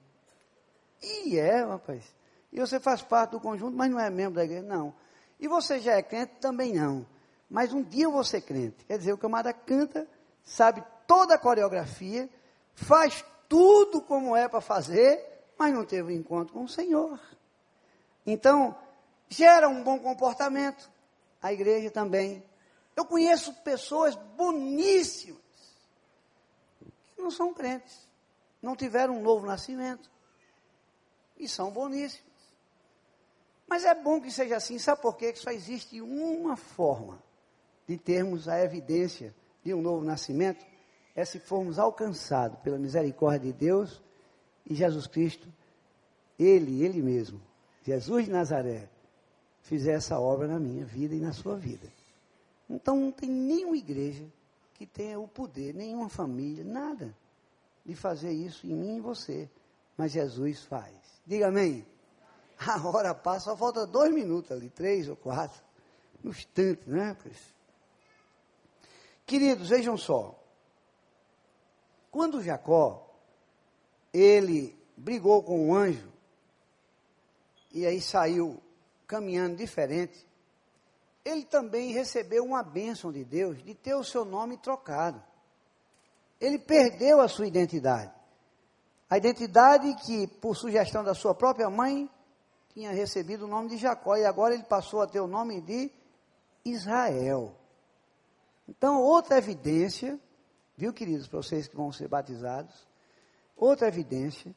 E 1.02 1.38
é, 1.38 1.62
rapaz. 1.62 2.02
E 2.50 2.58
você 2.58 2.80
faz 2.80 3.02
parte 3.02 3.32
do 3.32 3.40
conjunto, 3.40 3.76
mas 3.76 3.90
não 3.90 4.00
é 4.00 4.08
membro 4.08 4.36
da 4.36 4.44
igreja, 4.44 4.62
não. 4.62 4.94
E 5.38 5.46
você 5.46 5.78
já 5.78 5.92
é 5.92 6.02
crente? 6.02 6.32
Também 6.40 6.72
não. 6.72 7.06
Mas 7.50 7.72
um 7.72 7.82
dia 7.82 8.08
vou 8.08 8.24
ser 8.24 8.40
crente. 8.40 8.84
Quer 8.86 8.98
dizer, 8.98 9.12
o 9.12 9.18
camarada 9.18 9.52
canta, 9.52 10.08
sabe 10.42 10.82
toda 11.06 11.34
a 11.34 11.38
coreografia, 11.38 12.28
faz 12.74 13.22
tudo 13.48 14.00
como 14.00 14.34
é 14.34 14.48
para 14.48 14.62
fazer, 14.62 15.35
mas 15.58 15.72
não 15.72 15.84
teve 15.84 16.12
um 16.12 16.16
encontro 16.16 16.52
com 16.52 16.64
o 16.64 16.68
Senhor. 16.68 17.20
Então, 18.26 18.76
gera 19.28 19.68
um 19.68 19.82
bom 19.82 19.98
comportamento. 19.98 20.90
A 21.40 21.52
igreja 21.52 21.90
também. 21.90 22.44
Eu 22.96 23.04
conheço 23.04 23.52
pessoas 23.62 24.14
boníssimas 24.36 25.40
que 27.14 27.22
não 27.22 27.30
são 27.30 27.52
crentes, 27.52 28.08
não 28.60 28.74
tiveram 28.74 29.18
um 29.18 29.22
novo 29.22 29.46
nascimento 29.46 30.10
e 31.38 31.48
são 31.48 31.70
boníssimos. 31.70 32.26
Mas 33.68 33.84
é 33.84 33.94
bom 33.94 34.20
que 34.20 34.30
seja 34.30 34.56
assim, 34.56 34.78
sabe 34.78 35.02
por 35.02 35.16
quê? 35.16 35.32
Que 35.32 35.38
só 35.38 35.50
existe 35.50 36.00
uma 36.00 36.56
forma 36.56 37.22
de 37.86 37.98
termos 37.98 38.48
a 38.48 38.60
evidência 38.62 39.34
de 39.62 39.74
um 39.74 39.82
novo 39.82 40.04
nascimento, 40.04 40.64
é 41.14 41.24
se 41.24 41.40
formos 41.40 41.78
alcançados 41.78 42.58
pela 42.60 42.78
misericórdia 42.78 43.52
de 43.52 43.58
Deus 43.58 44.02
e 44.68 44.74
Jesus 44.74 45.06
Cristo, 45.06 45.48
Ele, 46.38 46.84
Ele 46.84 47.00
mesmo, 47.00 47.40
Jesus 47.82 48.24
de 48.24 48.30
Nazaré, 48.30 48.88
fizer 49.62 49.92
essa 49.92 50.18
obra 50.18 50.48
na 50.48 50.58
minha 50.58 50.84
vida 50.84 51.14
e 51.14 51.20
na 51.20 51.32
sua 51.32 51.56
vida. 51.56 51.88
Então 52.68 52.96
não 52.96 53.12
tem 53.12 53.30
nenhuma 53.30 53.76
igreja 53.76 54.26
que 54.74 54.86
tenha 54.86 55.18
o 55.18 55.28
poder, 55.28 55.72
nenhuma 55.74 56.08
família, 56.08 56.64
nada, 56.64 57.16
de 57.84 57.94
fazer 57.94 58.32
isso 58.32 58.66
em 58.66 58.74
mim 58.74 58.96
e 58.96 59.00
você. 59.00 59.48
Mas 59.96 60.12
Jesus 60.12 60.64
faz. 60.64 60.94
Diga 61.24 61.48
amém. 61.48 61.86
A 62.58 62.86
hora 62.86 63.14
passa, 63.14 63.50
só 63.50 63.56
falta 63.56 63.86
dois 63.86 64.12
minutos 64.12 64.50
ali, 64.50 64.68
três 64.68 65.08
ou 65.08 65.16
quatro. 65.16 65.62
No 66.22 66.30
instante, 66.30 66.88
né? 66.88 67.16
Queridos, 69.24 69.68
vejam 69.68 69.96
só. 69.96 70.42
Quando 72.10 72.42
Jacó, 72.42 73.05
ele 74.16 74.76
brigou 74.96 75.42
com 75.42 75.68
o 75.68 75.74
anjo, 75.74 76.10
e 77.72 77.84
aí 77.84 78.00
saiu 78.00 78.62
caminhando 79.06 79.56
diferente, 79.56 80.26
ele 81.24 81.44
também 81.44 81.92
recebeu 81.92 82.44
uma 82.44 82.62
bênção 82.62 83.12
de 83.12 83.24
Deus 83.24 83.62
de 83.62 83.74
ter 83.74 83.94
o 83.94 84.04
seu 84.04 84.24
nome 84.24 84.56
trocado. 84.56 85.22
Ele 86.40 86.58
perdeu 86.58 87.20
a 87.20 87.28
sua 87.28 87.46
identidade. 87.46 88.12
A 89.10 89.18
identidade 89.18 89.94
que, 90.04 90.26
por 90.26 90.56
sugestão 90.56 91.02
da 91.04 91.14
sua 91.14 91.34
própria 91.34 91.68
mãe, 91.68 92.08
tinha 92.72 92.92
recebido 92.92 93.44
o 93.44 93.48
nome 93.48 93.70
de 93.70 93.76
Jacó, 93.76 94.16
e 94.16 94.24
agora 94.24 94.54
ele 94.54 94.64
passou 94.64 95.02
a 95.02 95.06
ter 95.06 95.20
o 95.20 95.26
nome 95.26 95.60
de 95.60 95.90
Israel. 96.64 97.54
Então, 98.68 99.00
outra 99.00 99.38
evidência, 99.38 100.18
viu, 100.76 100.92
queridos, 100.92 101.28
para 101.28 101.42
vocês 101.42 101.68
que 101.68 101.76
vão 101.76 101.92
ser 101.92 102.08
batizados, 102.08 102.86
outra 103.56 103.88
evidência 103.88 104.54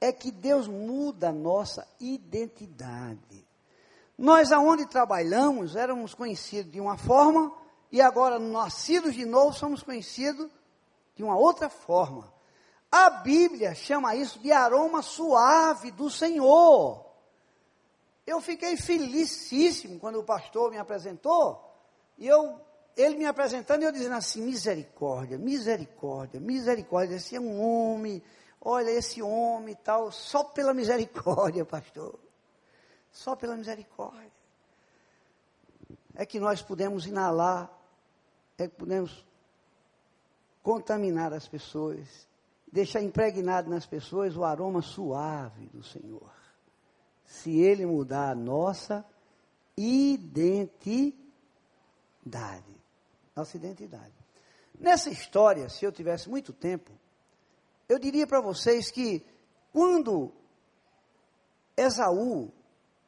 é 0.00 0.12
que 0.12 0.30
Deus 0.30 0.66
muda 0.66 1.28
a 1.28 1.32
nossa 1.32 1.86
identidade. 2.00 3.46
Nós, 4.16 4.52
aonde 4.52 4.86
trabalhamos, 4.86 5.76
éramos 5.76 6.14
conhecidos 6.14 6.72
de 6.72 6.80
uma 6.80 6.96
forma, 6.96 7.52
e 7.92 8.00
agora, 8.00 8.38
nascidos 8.38 9.14
de 9.14 9.24
novo, 9.24 9.54
somos 9.54 9.82
conhecidos 9.82 10.50
de 11.16 11.22
uma 11.22 11.36
outra 11.36 11.68
forma. 11.68 12.32
A 12.90 13.10
Bíblia 13.10 13.74
chama 13.74 14.16
isso 14.16 14.38
de 14.38 14.50
aroma 14.52 15.02
suave 15.02 15.90
do 15.90 16.10
Senhor. 16.10 17.04
Eu 18.26 18.40
fiquei 18.40 18.76
felicíssimo 18.76 19.98
quando 19.98 20.18
o 20.18 20.24
pastor 20.24 20.70
me 20.70 20.78
apresentou, 20.78 21.62
e 22.18 22.26
eu, 22.26 22.60
ele 22.96 23.16
me 23.16 23.26
apresentando, 23.26 23.82
e 23.82 23.86
eu 23.86 23.92
dizendo 23.92 24.14
assim, 24.14 24.42
misericórdia, 24.42 25.38
misericórdia, 25.38 26.38
misericórdia, 26.38 27.16
esse 27.16 27.36
é 27.36 27.40
um 27.40 27.60
homem, 27.60 28.22
olha 28.60 28.90
esse 28.90 29.22
homem 29.22 29.72
e 29.72 29.76
tal, 29.76 30.10
só 30.12 30.44
pela 30.44 30.74
misericórdia, 30.74 31.64
pastor, 31.64 32.18
só 33.10 33.34
pela 33.34 33.56
misericórdia. 33.56 34.30
É 36.14 36.26
que 36.26 36.38
nós 36.38 36.60
podemos 36.60 37.06
inalar, 37.06 37.70
é 38.58 38.68
que 38.68 38.74
podemos 38.76 39.24
contaminar 40.62 41.32
as 41.32 41.48
pessoas, 41.48 42.28
deixar 42.70 43.00
impregnado 43.00 43.70
nas 43.70 43.86
pessoas 43.86 44.36
o 44.36 44.44
aroma 44.44 44.82
suave 44.82 45.66
do 45.68 45.82
Senhor 45.82 46.40
se 47.30 47.60
ele 47.60 47.86
mudar 47.86 48.30
a 48.30 48.34
nossa 48.34 49.04
identidade. 49.76 51.14
Nossa 53.36 53.56
identidade. 53.56 54.12
Nessa 54.78 55.10
história, 55.10 55.68
se 55.68 55.84
eu 55.84 55.92
tivesse 55.92 56.28
muito 56.28 56.52
tempo, 56.52 56.90
eu 57.90 57.98
diria 57.98 58.24
para 58.24 58.40
vocês 58.40 58.88
que 58.88 59.26
quando 59.72 60.32
Esaú 61.76 62.52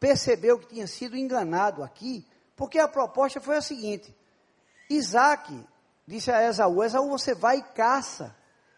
percebeu 0.00 0.58
que 0.58 0.66
tinha 0.66 0.88
sido 0.88 1.16
enganado 1.16 1.84
aqui, 1.84 2.26
porque 2.56 2.80
a 2.80 2.88
proposta 2.88 3.40
foi 3.40 3.56
a 3.56 3.62
seguinte: 3.62 4.12
Isaac 4.90 5.64
disse 6.04 6.32
a 6.32 6.42
Esaú: 6.48 6.82
Esaú, 6.82 7.08
você 7.08 7.32
vai 7.32 7.58
e 7.58 7.62
caça, 7.62 8.34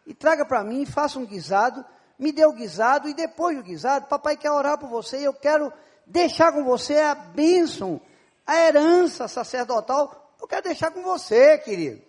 e 0.07 0.13
traga 0.13 0.45
para 0.45 0.63
mim, 0.63 0.85
faça 0.85 1.19
um 1.19 1.25
guisado, 1.25 1.83
me 2.19 2.33
dê 2.33 2.45
o 2.45 2.53
guisado 2.53 3.09
e 3.09 3.15
depois 3.15 3.57
do 3.57 3.63
guisado, 3.63 4.07
papai 4.07 4.37
quer 4.37 4.51
orar 4.51 4.77
por 4.77 4.91
você 4.91 5.21
e 5.21 5.25
eu 5.25 5.33
quero 5.33 5.73
deixar 6.07 6.53
com 6.53 6.63
você 6.65 6.99
a 6.99 7.15
bênção, 7.15 7.99
a 8.47 8.57
herança 8.57 9.27
sacerdotal. 9.27 10.35
Eu 10.39 10.47
quero 10.47 10.65
deixar 10.65 10.91
com 10.91 11.03
você, 11.03 11.57
querido. 11.57 12.03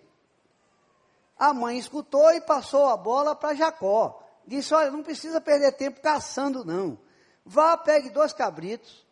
A 1.38 1.52
mãe 1.52 1.78
escutou 1.78 2.30
e 2.32 2.40
passou 2.40 2.86
a 2.86 2.96
bola 2.96 3.34
para 3.36 3.54
Jacó. 3.54 4.22
Disse: 4.46 4.72
Olha, 4.72 4.90
não 4.90 5.02
precisa 5.02 5.40
perder 5.40 5.72
tempo 5.72 6.00
caçando, 6.00 6.64
não. 6.64 6.98
Vá, 7.44 7.76
pegue 7.76 8.10
dois 8.10 8.32
cabritos, 8.32 9.06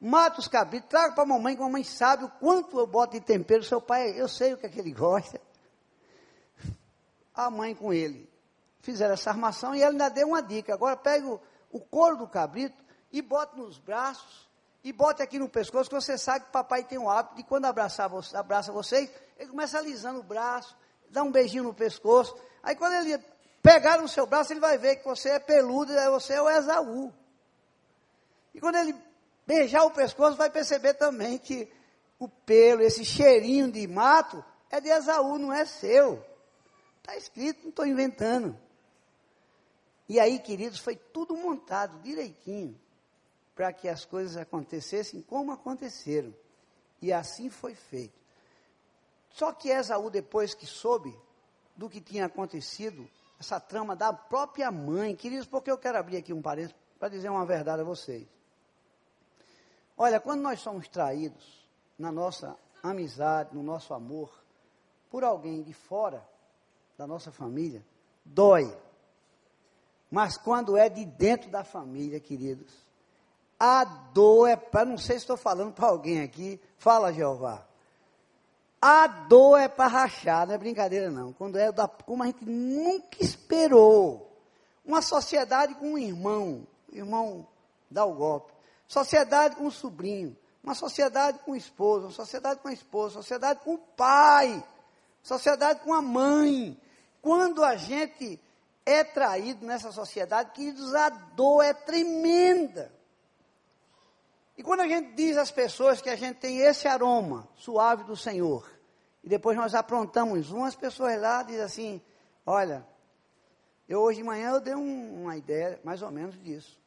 mata 0.00 0.40
os 0.40 0.48
cabritos, 0.48 0.88
traga 0.88 1.14
para 1.14 1.24
a 1.24 1.26
mamãe, 1.26 1.54
que 1.54 1.62
a 1.62 1.66
mamãe 1.66 1.84
sabe 1.84 2.24
o 2.24 2.28
quanto 2.28 2.78
eu 2.78 2.86
boto 2.86 3.12
de 3.12 3.20
tempero. 3.20 3.62
Seu 3.62 3.80
pai, 3.80 4.20
eu 4.20 4.28
sei 4.28 4.54
o 4.54 4.56
que, 4.56 4.66
é 4.66 4.68
que 4.68 4.80
ele 4.80 4.92
gosta. 4.92 5.40
A 7.34 7.50
mãe 7.50 7.74
com 7.74 7.92
ele 7.92 8.28
fizeram 8.80 9.14
essa 9.14 9.30
armação 9.30 9.74
e 9.74 9.78
ele 9.78 9.92
ainda 9.92 10.08
deu 10.08 10.28
uma 10.28 10.42
dica. 10.42 10.72
Agora 10.72 10.96
pega 10.96 11.26
o, 11.26 11.40
o 11.70 11.80
couro 11.80 12.16
do 12.16 12.26
cabrito 12.26 12.82
e 13.12 13.20
bota 13.20 13.56
nos 13.56 13.78
braços 13.78 14.46
e 14.82 14.92
bota 14.92 15.24
aqui 15.24 15.36
no 15.38 15.48
pescoço, 15.48 15.90
que 15.90 15.96
você 15.96 16.16
sabe 16.16 16.44
que 16.44 16.52
papai 16.52 16.84
tem 16.84 16.96
o 16.96 17.10
hábito 17.10 17.34
de 17.34 17.42
quando 17.42 17.64
abraçar, 17.64 18.08
abraça 18.34 18.70
vocês, 18.70 19.10
ele 19.36 19.50
começa 19.50 19.76
alisando 19.76 20.20
o 20.20 20.22
braço, 20.22 20.76
dá 21.10 21.22
um 21.22 21.30
beijinho 21.30 21.64
no 21.64 21.74
pescoço. 21.74 22.36
Aí 22.62 22.74
quando 22.74 22.94
ele 22.94 23.18
pegar 23.62 24.00
no 24.00 24.08
seu 24.08 24.26
braço, 24.26 24.52
ele 24.52 24.60
vai 24.60 24.78
ver 24.78 24.96
que 24.96 25.04
você 25.04 25.30
é 25.30 25.38
peludo, 25.38 25.92
e 25.92 26.10
você 26.10 26.34
é 26.34 26.42
o 26.42 26.48
Esaú. 26.48 27.12
E 28.54 28.60
quando 28.60 28.76
ele 28.76 28.94
beijar 29.46 29.84
o 29.84 29.90
pescoço, 29.90 30.36
vai 30.36 30.50
perceber 30.50 30.94
também 30.94 31.38
que 31.38 31.68
o 32.18 32.28
pelo, 32.28 32.82
esse 32.82 33.04
cheirinho 33.04 33.70
de 33.70 33.86
mato, 33.86 34.44
é 34.70 34.80
de 34.80 34.88
Esaú, 34.88 35.38
não 35.38 35.52
é 35.52 35.64
seu. 35.64 36.24
Está 36.98 37.16
escrito, 37.16 37.62
não 37.62 37.70
estou 37.70 37.86
inventando. 37.86 38.58
E 40.08 40.20
aí, 40.20 40.38
queridos, 40.38 40.78
foi 40.78 40.96
tudo 40.96 41.36
montado 41.36 42.00
direitinho 42.00 42.78
para 43.54 43.72
que 43.72 43.88
as 43.88 44.04
coisas 44.04 44.36
acontecessem 44.36 45.22
como 45.22 45.52
aconteceram. 45.52 46.34
E 47.00 47.12
assim 47.12 47.50
foi 47.50 47.74
feito. 47.74 48.25
Só 49.36 49.52
que 49.52 49.68
Esaú, 49.68 50.08
depois 50.08 50.54
que 50.54 50.64
soube 50.64 51.14
do 51.76 51.90
que 51.90 52.00
tinha 52.00 52.24
acontecido, 52.24 53.06
essa 53.38 53.60
trama 53.60 53.94
da 53.94 54.10
própria 54.10 54.70
mãe, 54.72 55.14
queridos, 55.14 55.46
porque 55.46 55.70
eu 55.70 55.76
quero 55.76 55.98
abrir 55.98 56.16
aqui 56.16 56.32
um 56.32 56.40
parênteses 56.40 56.74
para 56.98 57.10
dizer 57.10 57.28
uma 57.28 57.44
verdade 57.44 57.82
a 57.82 57.84
vocês. 57.84 58.26
Olha, 59.94 60.18
quando 60.18 60.40
nós 60.40 60.60
somos 60.60 60.88
traídos 60.88 61.68
na 61.98 62.10
nossa 62.10 62.56
amizade, 62.82 63.54
no 63.54 63.62
nosso 63.62 63.92
amor, 63.92 64.32
por 65.10 65.22
alguém 65.22 65.62
de 65.62 65.74
fora 65.74 66.26
da 66.96 67.06
nossa 67.06 67.30
família, 67.30 67.84
dói. 68.24 68.74
Mas 70.10 70.38
quando 70.38 70.78
é 70.78 70.88
de 70.88 71.04
dentro 71.04 71.50
da 71.50 71.62
família, 71.62 72.18
queridos, 72.18 72.72
a 73.60 73.84
dor 73.84 74.48
é 74.48 74.56
para, 74.56 74.86
não 74.86 74.96
sei 74.96 75.16
se 75.16 75.24
estou 75.24 75.36
falando 75.36 75.74
para 75.74 75.88
alguém 75.88 76.22
aqui, 76.22 76.58
fala 76.78 77.12
Jeová. 77.12 77.66
A 78.88 79.08
dor 79.08 79.58
é 79.58 79.66
para 79.66 79.88
rachar, 79.88 80.46
não 80.46 80.54
é 80.54 80.58
brincadeira 80.58 81.10
não. 81.10 81.32
Quando 81.32 81.58
é 81.58 81.72
da, 81.72 81.88
como 81.88 82.22
a 82.22 82.26
gente 82.26 82.44
nunca 82.44 83.16
esperou. 83.20 84.32
Uma 84.84 85.02
sociedade 85.02 85.74
com 85.74 85.94
um 85.94 85.98
irmão, 85.98 86.64
o 86.92 86.94
irmão 86.94 87.48
dá 87.90 88.04
o 88.04 88.14
golpe. 88.14 88.52
sociedade 88.86 89.56
com 89.56 89.66
o 89.66 89.72
sobrinho, 89.72 90.36
uma 90.62 90.76
sociedade 90.76 91.40
com 91.40 91.50
o 91.50 91.56
esposo, 91.56 92.06
uma 92.06 92.12
sociedade 92.12 92.60
com 92.60 92.68
a 92.68 92.72
esposa, 92.72 93.14
sociedade 93.14 93.58
com 93.64 93.74
o 93.74 93.78
pai, 93.78 94.64
sociedade 95.20 95.80
com 95.80 95.92
a 95.92 96.00
mãe. 96.00 96.80
Quando 97.20 97.64
a 97.64 97.74
gente 97.74 98.38
é 98.84 99.02
traído 99.02 99.66
nessa 99.66 99.90
sociedade, 99.90 100.52
queridos, 100.52 100.94
a 100.94 101.08
dor 101.08 101.60
é 101.64 101.74
tremenda. 101.74 102.94
E 104.56 104.62
quando 104.62 104.82
a 104.82 104.86
gente 104.86 105.12
diz 105.16 105.36
às 105.36 105.50
pessoas 105.50 106.00
que 106.00 106.08
a 106.08 106.14
gente 106.14 106.36
tem 106.36 106.60
esse 106.60 106.86
aroma 106.86 107.48
suave 107.56 108.04
do 108.04 108.16
Senhor, 108.16 108.75
e 109.26 109.28
depois 109.28 109.56
nós 109.56 109.74
aprontamos 109.74 110.52
umas 110.52 110.76
pessoas 110.76 111.20
lá 111.20 111.42
dizem 111.42 111.62
assim, 111.62 112.02
olha, 112.46 112.86
eu 113.88 114.00
hoje 114.00 114.18
de 114.18 114.24
manhã 114.24 114.50
eu 114.50 114.60
dei 114.60 114.76
um, 114.76 115.22
uma 115.24 115.36
ideia 115.36 115.80
mais 115.82 116.00
ou 116.00 116.12
menos 116.12 116.40
disso. 116.40 116.80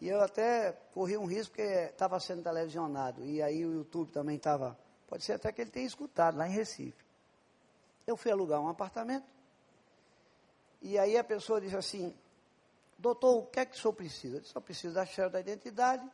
E 0.00 0.08
eu 0.08 0.20
até 0.20 0.72
corri 0.92 1.16
um 1.16 1.26
risco 1.26 1.54
porque 1.54 1.62
estava 1.62 2.18
sendo 2.18 2.42
televisionado. 2.42 3.24
E 3.24 3.40
aí 3.40 3.64
o 3.64 3.72
YouTube 3.74 4.10
também 4.10 4.34
estava. 4.34 4.76
Pode 5.06 5.22
ser 5.22 5.34
até 5.34 5.52
que 5.52 5.60
ele 5.60 5.70
tenha 5.70 5.86
escutado 5.86 6.36
lá 6.36 6.48
em 6.48 6.50
Recife. 6.50 7.04
Eu 8.04 8.16
fui 8.16 8.32
alugar 8.32 8.60
um 8.60 8.68
apartamento. 8.68 9.26
E 10.82 10.98
aí 10.98 11.16
a 11.16 11.22
pessoa 11.22 11.60
disse 11.60 11.76
assim: 11.76 12.12
Doutor, 12.98 13.36
o 13.36 13.46
que 13.46 13.60
é 13.60 13.64
que 13.64 13.76
o 13.76 13.80
senhor 13.80 13.92
precisa? 13.92 14.38
Eu 14.38 14.40
disse: 14.40 14.56
Eu 14.56 14.62
preciso 14.62 14.94
da 14.94 15.06
chave 15.06 15.30
da 15.30 15.38
identidade. 15.38 16.10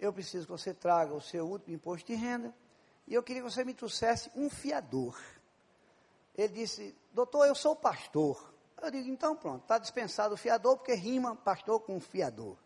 Eu 0.00 0.10
preciso 0.10 0.46
que 0.46 0.52
você 0.52 0.72
traga 0.72 1.12
o 1.12 1.20
seu 1.20 1.46
último 1.46 1.74
imposto 1.74 2.06
de 2.06 2.14
renda. 2.14 2.54
E 3.06 3.14
eu 3.14 3.22
queria 3.22 3.42
que 3.42 3.50
você 3.50 3.64
me 3.64 3.74
trouxesse 3.74 4.30
um 4.34 4.50
fiador. 4.50 5.18
Ele 6.36 6.52
disse: 6.52 6.94
Doutor, 7.12 7.46
eu 7.46 7.54
sou 7.54 7.76
pastor. 7.76 8.52
Eu 8.82 8.90
digo: 8.90 9.08
Então 9.08 9.36
pronto, 9.36 9.62
está 9.62 9.78
dispensado 9.78 10.34
o 10.34 10.36
fiador, 10.36 10.76
porque 10.76 10.94
rima 10.94 11.36
pastor 11.36 11.80
com 11.80 12.00
fiador. 12.00 12.56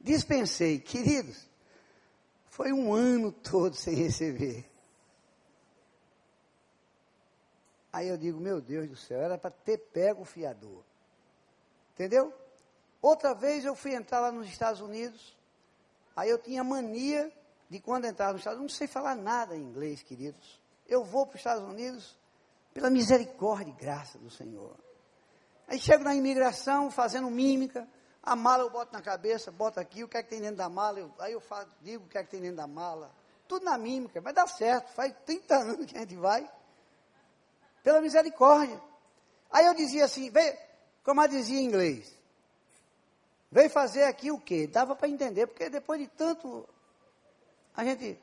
Dispensei, 0.00 0.78
queridos. 0.78 1.48
Foi 2.46 2.72
um 2.72 2.92
ano 2.92 3.30
todo 3.30 3.76
sem 3.76 3.94
receber. 3.94 4.70
Aí 7.92 8.08
eu 8.08 8.16
digo, 8.16 8.40
meu 8.40 8.60
Deus 8.60 8.88
do 8.88 8.96
céu, 8.96 9.20
era 9.20 9.36
para 9.36 9.50
ter 9.50 9.78
pego 9.78 10.22
o 10.22 10.24
fiador. 10.24 10.82
Entendeu? 11.92 12.32
Outra 13.02 13.34
vez 13.34 13.64
eu 13.64 13.74
fui 13.74 13.94
entrar 13.94 14.20
lá 14.20 14.30
nos 14.30 14.48
Estados 14.48 14.80
Unidos, 14.80 15.36
aí 16.14 16.30
eu 16.30 16.38
tinha 16.38 16.62
mania 16.62 17.32
de 17.70 17.80
quando 17.80 18.04
entrar 18.04 18.32
nos 18.32 18.40
Estados 18.40 18.58
Unidos, 18.58 18.74
não 18.74 18.78
sei 18.78 18.88
falar 18.88 19.14
nada 19.14 19.56
em 19.56 19.62
inglês, 19.62 20.02
queridos. 20.02 20.60
Eu 20.88 21.04
vou 21.04 21.24
para 21.24 21.36
os 21.36 21.40
Estados 21.40 21.62
Unidos 21.62 22.18
pela 22.74 22.90
misericórdia 22.90 23.70
e 23.70 23.72
graça 23.72 24.18
do 24.18 24.28
Senhor. 24.28 24.76
Aí 25.68 25.78
chego 25.78 26.02
na 26.02 26.12
imigração 26.12 26.90
fazendo 26.90 27.30
mímica, 27.30 27.88
a 28.20 28.34
mala 28.34 28.64
eu 28.64 28.70
boto 28.70 28.92
na 28.92 29.00
cabeça, 29.00 29.52
boto 29.52 29.78
aqui, 29.78 30.02
o 30.02 30.08
que 30.08 30.16
é 30.16 30.22
que 30.22 30.28
tem 30.28 30.40
dentro 30.40 30.56
da 30.56 30.68
mala, 30.68 30.98
eu, 30.98 31.14
aí 31.20 31.32
eu 31.32 31.40
falo, 31.40 31.68
digo 31.80 32.04
o 32.04 32.08
que 32.08 32.18
é 32.18 32.24
que 32.24 32.30
tem 32.30 32.40
dentro 32.40 32.56
da 32.56 32.66
mala. 32.66 33.14
Tudo 33.46 33.64
na 33.64 33.78
mímica, 33.78 34.20
vai 34.20 34.32
dar 34.32 34.48
certo, 34.48 34.92
faz 34.92 35.14
30 35.24 35.54
anos 35.54 35.86
que 35.86 35.96
a 35.96 36.00
gente 36.00 36.16
vai 36.16 36.50
pela 37.84 38.00
misericórdia. 38.00 38.80
Aí 39.48 39.64
eu 39.64 39.74
dizia 39.74 40.04
assim, 40.04 40.28
vê, 40.28 40.58
como 41.04 41.22
eu 41.22 41.28
dizia 41.28 41.60
em 41.60 41.64
inglês, 41.64 42.12
veio 43.50 43.70
fazer 43.70 44.04
aqui 44.04 44.32
o 44.32 44.40
quê? 44.40 44.66
Dava 44.66 44.96
para 44.96 45.08
entender, 45.08 45.46
porque 45.46 45.70
depois 45.70 46.00
de 46.00 46.08
tanto, 46.08 46.68
a 47.74 47.84
gente, 47.84 48.20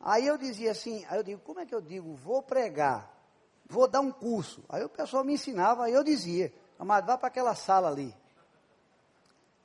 aí 0.00 0.26
eu 0.26 0.36
dizia 0.36 0.70
assim, 0.70 1.04
aí 1.08 1.18
eu 1.18 1.22
digo, 1.22 1.40
como 1.42 1.60
é 1.60 1.66
que 1.66 1.74
eu 1.74 1.80
digo, 1.80 2.14
vou 2.14 2.42
pregar, 2.42 3.10
vou 3.66 3.88
dar 3.88 4.00
um 4.00 4.12
curso. 4.12 4.62
Aí 4.68 4.84
o 4.84 4.88
pessoal 4.88 5.24
me 5.24 5.34
ensinava, 5.34 5.84
aí 5.84 5.92
eu 5.92 6.04
dizia, 6.04 6.52
amado, 6.78 7.06
vá 7.06 7.16
para 7.16 7.28
aquela 7.28 7.54
sala 7.54 7.88
ali. 7.88 8.14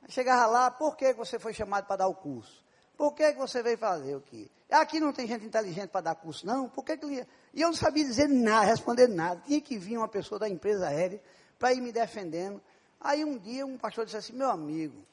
Aí 0.02 0.10
chegava 0.10 0.46
lá, 0.46 0.70
por 0.70 0.96
que 0.96 1.12
você 1.12 1.38
foi 1.38 1.52
chamado 1.52 1.86
para 1.86 1.96
dar 1.96 2.08
o 2.08 2.14
curso? 2.14 2.64
Por 2.96 3.12
que 3.12 3.32
você 3.32 3.62
veio 3.62 3.76
fazer 3.76 4.16
o 4.16 4.20
quê? 4.20 4.50
Aqui 4.70 4.98
não 4.98 5.12
tem 5.12 5.26
gente 5.26 5.44
inteligente 5.44 5.90
para 5.90 6.00
dar 6.00 6.14
curso, 6.14 6.46
não? 6.46 6.68
Por 6.68 6.84
que, 6.84 6.96
que? 6.96 7.26
E 7.54 7.62
eu 7.62 7.68
não 7.68 7.74
sabia 7.74 8.04
dizer 8.04 8.28
nada, 8.28 8.66
responder 8.66 9.06
nada. 9.06 9.40
Tinha 9.46 9.60
que 9.60 9.78
vir 9.78 9.98
uma 9.98 10.08
pessoa 10.08 10.38
da 10.38 10.48
empresa 10.48 10.88
aérea 10.88 11.22
para 11.58 11.72
ir 11.72 11.80
me 11.80 11.92
defendendo. 11.92 12.60
Aí 13.00 13.24
um 13.24 13.38
dia 13.38 13.66
um 13.66 13.76
pastor 13.76 14.04
disse 14.04 14.16
assim, 14.16 14.32
meu 14.32 14.50
amigo, 14.50 15.04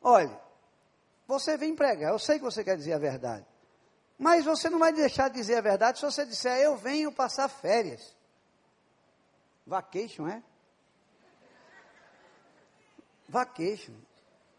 olha, 0.00 0.40
você 1.32 1.56
vem 1.56 1.74
pregar, 1.74 2.12
eu 2.12 2.18
sei 2.18 2.38
que 2.38 2.44
você 2.44 2.62
quer 2.62 2.76
dizer 2.76 2.92
a 2.92 2.98
verdade. 2.98 3.46
Mas 4.18 4.44
você 4.44 4.68
não 4.68 4.78
vai 4.78 4.92
deixar 4.92 5.28
de 5.28 5.34
dizer 5.34 5.56
a 5.56 5.60
verdade 5.60 5.98
se 5.98 6.04
você 6.04 6.24
disser, 6.24 6.58
eu 6.58 6.76
venho 6.76 7.10
passar 7.10 7.48
férias. 7.48 8.14
Vacation, 9.66 10.28
é? 10.28 10.42
Vacation. 13.28 13.94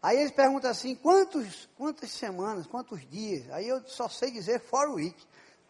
Aí 0.02 0.18
eles 0.18 0.32
perguntam 0.32 0.70
assim, 0.70 0.94
quantos, 0.96 1.68
quantas 1.78 2.10
semanas, 2.10 2.66
quantos 2.66 3.08
dias? 3.08 3.48
Aí 3.50 3.68
eu 3.68 3.82
só 3.86 4.08
sei 4.08 4.30
dizer 4.30 4.60
for 4.60 4.90
week. 4.90 5.16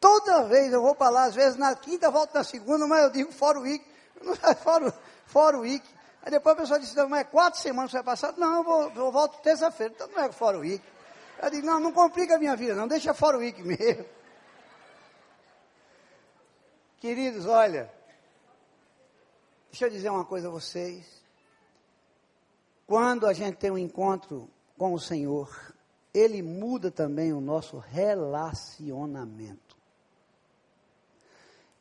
Toda 0.00 0.44
vez 0.44 0.72
eu 0.72 0.82
vou 0.82 0.94
para 0.94 1.10
lá, 1.10 1.24
às 1.24 1.34
vezes 1.34 1.56
na 1.56 1.74
quinta, 1.76 2.10
volto 2.10 2.34
na 2.34 2.42
segunda, 2.42 2.86
mas 2.86 3.04
eu 3.04 3.10
digo 3.10 3.32
for 3.32 3.58
week. 3.58 3.84
Não 4.22 4.32
é 4.32 4.54
for, 4.54 4.94
for 5.26 5.54
week. 5.56 5.86
Aí 6.22 6.30
depois 6.30 6.56
a 6.56 6.60
pessoa 6.60 6.80
disse, 6.80 6.96
mas 7.04 7.20
é 7.20 7.24
quatro 7.24 7.60
semanas 7.60 7.90
que 7.90 7.96
vai 7.98 8.04
passar? 8.04 8.32
Não, 8.38 8.56
eu, 8.56 8.64
vou, 8.64 8.90
eu 8.90 9.12
volto 9.12 9.40
terça-feira, 9.42 9.92
então 9.94 10.08
não 10.08 10.24
é 10.24 10.32
for 10.32 10.56
week. 10.56 10.82
Eu 11.42 11.50
digo, 11.50 11.66
não, 11.66 11.80
não 11.80 11.92
complica 11.92 12.36
a 12.36 12.38
minha 12.38 12.56
vida, 12.56 12.74
não, 12.74 12.88
deixa 12.88 13.12
for 13.14 13.36
week 13.36 13.62
mesmo. 13.64 14.04
Queridos, 16.98 17.44
olha, 17.46 17.92
deixa 19.70 19.86
eu 19.86 19.90
dizer 19.90 20.10
uma 20.10 20.24
coisa 20.24 20.48
a 20.48 20.50
vocês. 20.50 21.22
Quando 22.86 23.26
a 23.26 23.32
gente 23.32 23.56
tem 23.56 23.70
um 23.70 23.78
encontro 23.78 24.48
com 24.78 24.94
o 24.94 25.00
Senhor, 25.00 25.74
Ele 26.12 26.42
muda 26.42 26.90
também 26.90 27.32
o 27.32 27.40
nosso 27.40 27.78
relacionamento. 27.78 29.76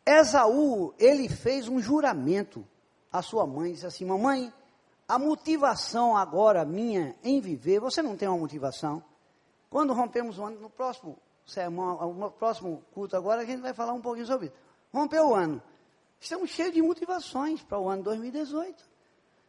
Esaú, 0.05 0.93
ele 0.99 1.29
fez 1.29 1.69
um 1.69 1.79
juramento 1.79 2.67
à 3.11 3.21
sua 3.21 3.47
mãe, 3.47 3.71
disse 3.71 3.85
assim: 3.85 4.05
Mamãe, 4.05 4.53
a 5.07 5.17
motivação 5.17 6.17
agora 6.17 6.65
minha 6.65 7.15
em 7.23 7.39
viver, 7.39 7.79
você 7.79 8.01
não 8.01 8.17
tem 8.17 8.27
uma 8.27 8.37
motivação? 8.37 9.03
Quando 9.73 9.91
rompemos 9.91 10.37
o 10.37 10.45
ano, 10.45 10.59
no 10.59 10.69
próximo 10.69 11.17
sermão, 11.47 12.13
no 12.13 12.29
próximo 12.29 12.83
culto 12.93 13.17
agora, 13.17 13.41
a 13.41 13.43
gente 13.43 13.59
vai 13.59 13.73
falar 13.73 13.91
um 13.93 14.01
pouquinho 14.01 14.27
sobre 14.27 14.45
isso. 14.45 14.55
Rompeu 14.93 15.29
o 15.29 15.33
ano. 15.33 15.59
Estamos 16.19 16.51
cheios 16.51 16.75
de 16.75 16.79
motivações 16.79 17.63
para 17.63 17.79
o 17.79 17.89
ano 17.89 18.03
2018. 18.03 18.87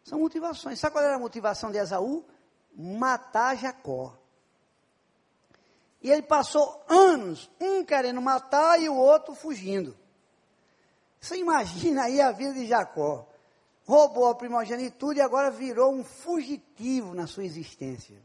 São 0.02 0.20
motivações. 0.20 0.80
Sabe 0.80 0.94
qual 0.94 1.04
era 1.04 1.16
a 1.16 1.18
motivação 1.18 1.70
de 1.70 1.76
Esaú? 1.76 2.24
Matar 2.74 3.54
Jacó. 3.58 4.16
E 6.00 6.10
ele 6.10 6.22
passou 6.22 6.82
anos, 6.88 7.50
um 7.60 7.84
querendo 7.84 8.22
matar 8.22 8.80
e 8.80 8.88
o 8.88 8.96
outro 8.96 9.34
fugindo. 9.34 9.94
Você 11.20 11.37
imagina 11.37 12.04
aí 12.04 12.22
a 12.22 12.32
vida 12.32 12.54
de 12.54 12.66
Jacó. 12.66 13.28
Roubou 13.87 14.28
a 14.28 14.34
primogenitura 14.34 15.18
e 15.18 15.20
agora 15.20 15.50
virou 15.50 15.92
um 15.92 16.02
fugitivo 16.02 17.12
na 17.12 17.26
sua 17.26 17.44
existência. 17.44 18.16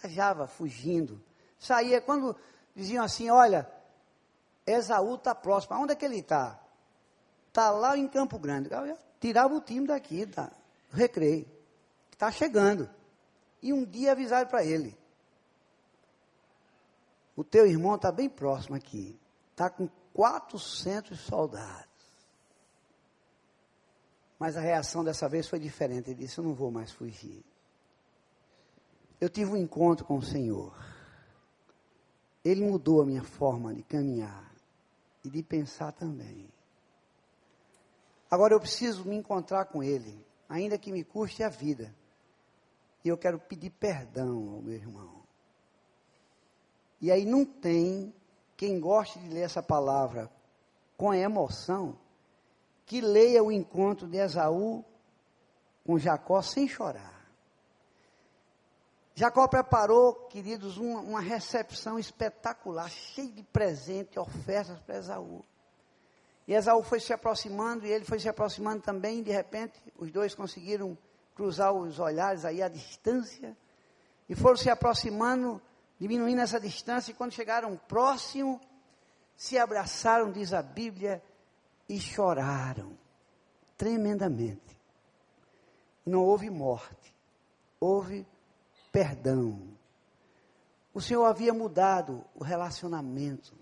Viajava 0.00 0.46
fugindo. 0.46 1.20
Saía 1.58 2.00
quando 2.00 2.36
diziam 2.74 3.04
assim: 3.04 3.30
Olha, 3.30 3.70
Esaú 4.66 5.16
está 5.16 5.34
próximo. 5.34 5.76
Onde 5.76 5.92
é 5.92 5.96
que 5.96 6.04
ele 6.04 6.18
está? 6.18 6.60
Está 7.48 7.70
lá 7.70 7.96
em 7.96 8.06
Campo 8.08 8.38
Grande. 8.38 8.70
Eu 8.72 8.96
tirava 9.20 9.54
o 9.54 9.60
time 9.60 9.86
daqui, 9.86 10.26
tá? 10.26 10.50
recreio. 10.90 11.46
Está 12.12 12.30
chegando. 12.30 12.88
E 13.62 13.72
um 13.72 13.84
dia 13.84 14.12
avisaram 14.12 14.48
para 14.48 14.64
ele: 14.64 14.96
O 17.36 17.44
teu 17.44 17.66
irmão 17.66 17.96
está 17.96 18.10
bem 18.10 18.28
próximo 18.28 18.76
aqui. 18.76 19.18
Está 19.50 19.68
com 19.68 19.88
400 20.12 21.18
soldados. 21.20 21.86
Mas 24.38 24.56
a 24.56 24.60
reação 24.60 25.02
dessa 25.02 25.28
vez 25.28 25.48
foi 25.48 25.58
diferente. 25.58 26.10
Ele 26.10 26.20
disse: 26.20 26.38
Eu 26.38 26.44
não 26.44 26.54
vou 26.54 26.70
mais 26.70 26.92
fugir. 26.92 27.44
Eu 29.20 29.28
tive 29.28 29.50
um 29.50 29.56
encontro 29.56 30.04
com 30.04 30.16
o 30.16 30.22
Senhor. 30.22 30.72
Ele 32.48 32.62
mudou 32.62 33.02
a 33.02 33.04
minha 33.04 33.22
forma 33.22 33.74
de 33.74 33.82
caminhar 33.82 34.50
e 35.22 35.28
de 35.28 35.42
pensar 35.42 35.92
também. 35.92 36.48
Agora 38.30 38.54
eu 38.54 38.60
preciso 38.60 39.04
me 39.04 39.16
encontrar 39.16 39.66
com 39.66 39.82
Ele, 39.82 40.18
ainda 40.48 40.78
que 40.78 40.90
me 40.90 41.04
custe 41.04 41.42
a 41.42 41.50
vida. 41.50 41.94
E 43.04 43.08
eu 43.08 43.18
quero 43.18 43.38
pedir 43.38 43.68
perdão 43.68 44.54
ao 44.54 44.62
meu 44.62 44.72
irmão. 44.72 45.22
E 47.02 47.12
aí 47.12 47.26
não 47.26 47.44
tem 47.44 48.14
quem 48.56 48.80
goste 48.80 49.18
de 49.18 49.28
ler 49.28 49.42
essa 49.42 49.62
palavra 49.62 50.30
com 50.96 51.12
emoção 51.12 51.98
que 52.86 53.02
leia 53.02 53.44
o 53.44 53.52
encontro 53.52 54.08
de 54.08 54.16
Esaú 54.16 54.82
com 55.84 55.98
Jacó 55.98 56.40
sem 56.40 56.66
chorar. 56.66 57.17
Jacó 59.18 59.48
preparou, 59.48 60.14
queridos, 60.28 60.76
uma, 60.76 61.00
uma 61.00 61.20
recepção 61.20 61.98
espetacular, 61.98 62.88
cheia 62.88 63.26
de 63.26 63.42
presentes, 63.42 64.16
ofertas 64.16 64.78
para 64.78 64.96
Esaú. 64.96 65.44
E 66.46 66.54
Esaú 66.54 66.84
foi 66.84 67.00
se 67.00 67.12
aproximando 67.12 67.84
e 67.84 67.90
ele 67.90 68.04
foi 68.04 68.20
se 68.20 68.28
aproximando 68.28 68.80
também, 68.80 69.18
e 69.18 69.22
de 69.24 69.32
repente 69.32 69.82
os 69.96 70.12
dois 70.12 70.36
conseguiram 70.36 70.96
cruzar 71.34 71.72
os 71.72 71.98
olhares 71.98 72.44
aí 72.44 72.62
à 72.62 72.68
distância. 72.68 73.56
e 74.28 74.36
foram 74.36 74.56
se 74.56 74.70
aproximando, 74.70 75.60
diminuindo 75.98 76.40
essa 76.40 76.60
distância, 76.60 77.10
e 77.10 77.14
quando 77.14 77.32
chegaram 77.32 77.76
próximo, 77.88 78.60
se 79.36 79.58
abraçaram, 79.58 80.30
diz 80.30 80.52
a 80.52 80.62
Bíblia, 80.62 81.20
e 81.88 81.98
choraram 81.98 82.96
tremendamente. 83.76 84.80
Não 86.06 86.24
houve 86.24 86.48
morte, 86.48 87.12
houve 87.80 88.24
perdão. 88.92 89.76
O 90.92 91.00
Senhor 91.00 91.24
havia 91.24 91.52
mudado 91.52 92.24
o 92.34 92.42
relacionamento, 92.42 93.54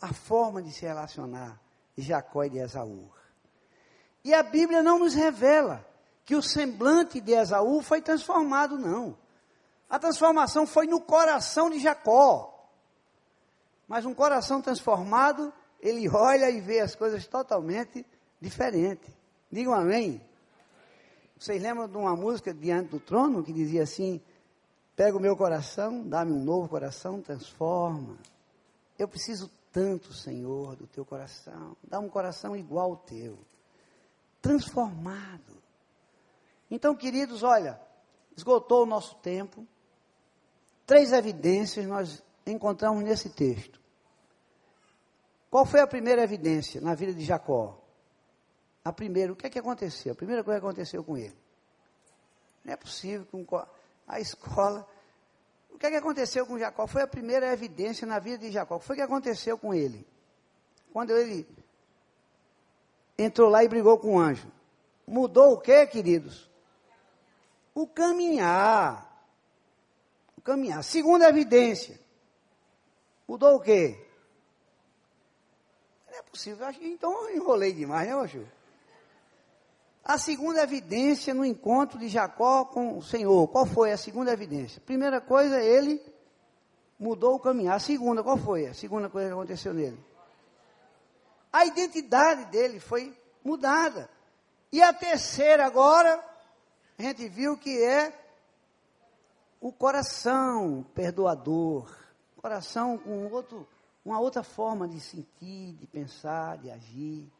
a 0.00 0.12
forma 0.12 0.62
de 0.62 0.72
se 0.72 0.84
relacionar 0.84 1.60
de 1.96 2.02
Jacó 2.02 2.44
e 2.44 2.50
de 2.50 2.58
Esaú. 2.58 3.10
E 4.24 4.34
a 4.34 4.42
Bíblia 4.42 4.82
não 4.82 4.98
nos 4.98 5.14
revela 5.14 5.86
que 6.24 6.36
o 6.36 6.42
semblante 6.42 7.20
de 7.20 7.32
Esaú 7.32 7.80
foi 7.80 8.02
transformado, 8.02 8.78
não. 8.78 9.16
A 9.88 9.98
transformação 9.98 10.66
foi 10.66 10.86
no 10.86 11.00
coração 11.00 11.70
de 11.70 11.78
Jacó. 11.78 12.54
Mas 13.88 14.04
um 14.04 14.12
coração 14.12 14.60
transformado, 14.60 15.50
ele 15.80 16.06
olha 16.10 16.50
e 16.50 16.60
vê 16.60 16.80
as 16.80 16.94
coisas 16.94 17.26
totalmente 17.26 18.04
diferentes. 18.38 19.10
Digam 19.50 19.72
amém. 19.72 20.20
Vocês 21.38 21.62
lembram 21.62 21.88
de 21.88 21.96
uma 21.96 22.14
música 22.14 22.52
diante 22.52 22.90
do 22.90 23.00
trono 23.00 23.42
que 23.42 23.52
dizia 23.52 23.84
assim: 23.84 24.20
Pega 24.98 25.16
o 25.16 25.20
meu 25.20 25.36
coração, 25.36 26.02
dá-me 26.02 26.32
um 26.32 26.42
novo 26.42 26.68
coração, 26.68 27.22
transforma. 27.22 28.18
Eu 28.98 29.06
preciso 29.06 29.48
tanto, 29.70 30.12
Senhor, 30.12 30.74
do 30.74 30.88
teu 30.88 31.04
coração. 31.04 31.76
Dá 31.84 32.00
um 32.00 32.08
coração 32.08 32.56
igual 32.56 32.90
ao 32.90 32.96
teu, 32.96 33.38
transformado. 34.42 35.62
Então, 36.68 36.96
queridos, 36.96 37.44
olha, 37.44 37.80
esgotou 38.36 38.82
o 38.82 38.86
nosso 38.86 39.14
tempo. 39.18 39.64
Três 40.84 41.12
evidências 41.12 41.86
nós 41.86 42.20
encontramos 42.44 43.04
nesse 43.04 43.30
texto. 43.30 43.80
Qual 45.48 45.64
foi 45.64 45.78
a 45.78 45.86
primeira 45.86 46.24
evidência 46.24 46.80
na 46.80 46.96
vida 46.96 47.14
de 47.14 47.24
Jacó? 47.24 47.80
A 48.84 48.92
primeira, 48.92 49.32
o 49.32 49.36
que 49.36 49.46
é 49.46 49.50
que 49.50 49.60
aconteceu? 49.60 50.12
A 50.12 50.16
primeira 50.16 50.42
coisa 50.42 50.58
que 50.58 50.66
aconteceu 50.66 51.04
com 51.04 51.16
ele. 51.16 51.38
Não 52.64 52.72
é 52.72 52.76
possível 52.76 53.24
que 53.24 53.36
um, 53.36 53.46
a 54.08 54.18
escola. 54.18 54.88
O 55.70 55.78
que 55.78 55.86
é 55.86 55.90
que 55.90 55.96
aconteceu 55.96 56.46
com 56.46 56.58
Jacó? 56.58 56.86
Foi 56.86 57.02
a 57.02 57.06
primeira 57.06 57.52
evidência 57.52 58.06
na 58.06 58.18
vida 58.18 58.38
de 58.38 58.50
Jacó. 58.50 58.76
O 58.76 58.80
que 58.80 58.86
foi 58.86 58.96
que 58.96 59.02
aconteceu 59.02 59.58
com 59.58 59.74
ele? 59.74 60.06
Quando 60.92 61.16
ele 61.16 61.46
entrou 63.18 63.50
lá 63.50 63.62
e 63.62 63.68
brigou 63.68 63.98
com 63.98 64.16
o 64.16 64.18
anjo. 64.18 64.50
Mudou 65.06 65.52
o 65.52 65.60
que, 65.60 65.86
queridos? 65.86 66.50
O 67.74 67.86
caminhar. 67.86 69.04
O 70.36 70.40
caminhar. 70.40 70.82
Segunda 70.82 71.28
evidência. 71.28 72.00
Mudou 73.26 73.56
o 73.56 73.60
quê? 73.60 74.04
Não 76.10 76.18
é 76.18 76.22
possível. 76.22 76.66
Acho 76.66 76.78
que 76.78 76.88
então 76.88 77.28
eu 77.28 77.36
enrolei 77.36 77.72
demais, 77.72 78.08
né, 78.08 78.16
Oxu? 78.16 78.57
A 80.08 80.16
segunda 80.16 80.62
evidência 80.62 81.34
no 81.34 81.44
encontro 81.44 81.98
de 81.98 82.08
Jacó 82.08 82.64
com 82.64 82.96
o 82.96 83.02
Senhor. 83.02 83.46
Qual 83.48 83.66
foi 83.66 83.92
a 83.92 83.96
segunda 83.98 84.32
evidência? 84.32 84.80
Primeira 84.80 85.20
coisa, 85.20 85.60
ele 85.60 86.00
mudou 86.98 87.34
o 87.34 87.38
caminhar. 87.38 87.76
A 87.76 87.78
segunda, 87.78 88.22
qual 88.22 88.38
foi? 88.38 88.66
A 88.66 88.72
segunda 88.72 89.10
coisa 89.10 89.28
que 89.28 89.34
aconteceu 89.34 89.74
nele? 89.74 90.02
A 91.52 91.66
identidade 91.66 92.46
dele 92.46 92.80
foi 92.80 93.14
mudada. 93.44 94.08
E 94.72 94.80
a 94.82 94.94
terceira 94.94 95.66
agora, 95.66 96.24
a 96.98 97.02
gente 97.02 97.28
viu 97.28 97.58
que 97.58 97.78
é 97.84 98.10
o 99.60 99.70
coração 99.70 100.86
perdoador, 100.94 101.94
coração 102.40 102.96
com 102.96 103.26
outro, 103.26 103.68
uma 104.02 104.18
outra 104.18 104.42
forma 104.42 104.88
de 104.88 105.00
sentir, 105.00 105.74
de 105.74 105.86
pensar, 105.86 106.56
de 106.56 106.70
agir. 106.70 107.30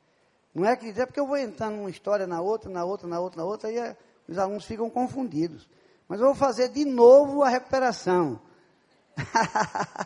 Não 0.58 0.66
é 0.68 0.76
que 0.76 0.88
é 0.88 1.06
porque 1.06 1.20
eu 1.20 1.26
vou 1.26 1.36
entrando 1.36 1.76
numa 1.76 1.90
história 1.90 2.26
na 2.26 2.40
outra, 2.40 2.70
na 2.70 2.84
outra, 2.84 3.06
na 3.06 3.20
outra, 3.20 3.42
na 3.42 3.44
outra, 3.46 3.68
aí 3.68 3.96
os 4.26 4.38
alunos 4.38 4.64
ficam 4.64 4.90
confundidos. 4.90 5.68
Mas 6.06 6.20
eu 6.20 6.26
vou 6.26 6.34
fazer 6.34 6.68
de 6.68 6.84
novo 6.84 7.42
a 7.42 7.48
recuperação. 7.48 8.40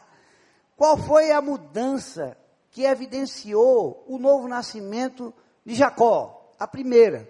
Qual 0.76 0.96
foi 0.96 1.30
a 1.30 1.40
mudança 1.40 2.36
que 2.70 2.84
evidenciou 2.84 4.04
o 4.06 4.18
novo 4.18 4.48
nascimento 4.48 5.32
de 5.64 5.74
Jacó? 5.74 6.52
A 6.58 6.66
primeira, 6.66 7.28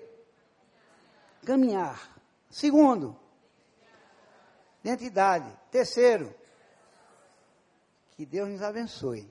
caminhar. 1.44 2.16
Segundo, 2.50 3.16
identidade. 4.82 5.50
Terceiro, 5.70 6.34
que 8.16 8.26
Deus 8.26 8.48
nos 8.48 8.62
abençoe 8.62 9.30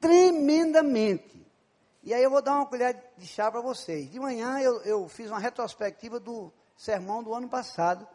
tremendamente. 0.00 1.47
E 2.02 2.14
aí 2.14 2.22
eu 2.22 2.30
vou 2.30 2.40
dar 2.40 2.54
uma 2.54 2.66
colher 2.66 3.12
de 3.16 3.26
chá 3.26 3.50
para 3.50 3.60
vocês. 3.60 4.10
De 4.10 4.20
manhã 4.20 4.60
eu, 4.60 4.80
eu 4.82 5.08
fiz 5.08 5.30
uma 5.30 5.38
retrospectiva 5.38 6.20
do 6.20 6.52
sermão 6.76 7.22
do 7.22 7.34
ano 7.34 7.48
passado, 7.48 8.06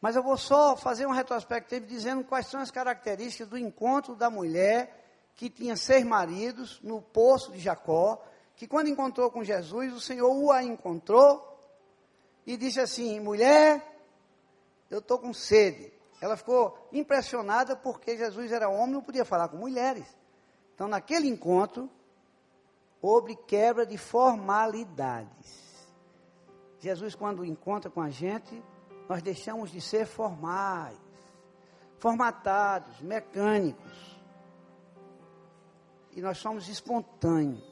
mas 0.00 0.16
eu 0.16 0.22
vou 0.22 0.36
só 0.36 0.76
fazer 0.76 1.06
uma 1.06 1.14
retrospectiva 1.14 1.86
dizendo 1.86 2.24
quais 2.24 2.48
são 2.48 2.60
as 2.60 2.70
características 2.70 3.48
do 3.48 3.56
encontro 3.56 4.16
da 4.16 4.28
mulher 4.28 4.98
que 5.36 5.48
tinha 5.48 5.76
seis 5.76 6.04
maridos 6.04 6.80
no 6.82 7.00
poço 7.00 7.52
de 7.52 7.60
Jacó, 7.60 8.22
que 8.56 8.66
quando 8.66 8.88
encontrou 8.88 9.30
com 9.30 9.44
Jesus, 9.44 9.92
o 9.92 10.00
Senhor 10.00 10.52
a 10.52 10.62
encontrou 10.62 11.48
e 12.46 12.56
disse 12.56 12.80
assim: 12.80 13.20
mulher, 13.20 13.80
eu 14.90 14.98
estou 14.98 15.18
com 15.18 15.32
sede. 15.32 15.92
Ela 16.20 16.36
ficou 16.36 16.76
impressionada 16.92 17.74
porque 17.74 18.16
Jesus 18.16 18.52
era 18.52 18.68
homem, 18.68 18.94
não 18.94 19.02
podia 19.02 19.24
falar 19.24 19.48
com 19.48 19.56
mulheres. 19.56 20.06
Então, 20.74 20.86
naquele 20.86 21.28
encontro, 21.28 21.90
houve 23.02 23.34
quebra 23.34 23.84
de 23.84 23.98
formalidades. 23.98 25.60
Jesus, 26.78 27.16
quando 27.16 27.44
encontra 27.44 27.90
com 27.90 28.00
a 28.00 28.08
gente, 28.08 28.62
nós 29.08 29.20
deixamos 29.20 29.70
de 29.70 29.80
ser 29.80 30.06
formais, 30.06 30.96
formatados, 31.98 33.00
mecânicos. 33.00 34.20
E 36.12 36.20
nós 36.20 36.38
somos 36.38 36.68
espontâneos. 36.68 37.62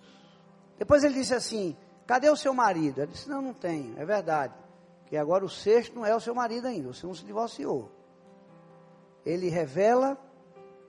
Depois 0.77 1.05
ele 1.05 1.15
disse 1.15 1.35
assim: 1.35 1.77
Cadê 2.07 2.29
o 2.29 2.37
seu 2.37 2.53
marido? 2.53 3.01
Ela 3.01 3.11
disse: 3.11 3.29
Não, 3.29 3.41
não 3.41 3.55
tenho. 3.55 3.99
É 3.99 4.05
verdade. 4.05 4.55
Que 5.07 5.17
agora 5.17 5.45
o 5.45 5.49
sexto 5.49 5.95
não 5.95 6.07
é 6.07 6.15
o 6.15 6.21
seu 6.21 6.35
marido 6.35 6.67
ainda. 6.67 6.93
Você 6.93 7.07
não 7.07 7.15
se 7.15 7.25
divorciou. 7.25 7.91
Ele 9.25 9.49
revela 9.49 10.17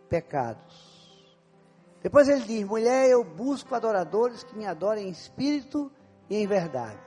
pecados. 0.07 0.90
Depois 2.01 2.27
ele 2.27 2.41
diz: 2.41 2.63
Mulher, 2.65 3.09
eu 3.09 3.23
busco 3.23 3.75
adoradores 3.75 4.43
que 4.43 4.57
me 4.57 4.65
adorem 4.65 5.07
em 5.07 5.11
espírito 5.11 5.91
e 6.29 6.35
em 6.35 6.47
verdade. 6.47 6.99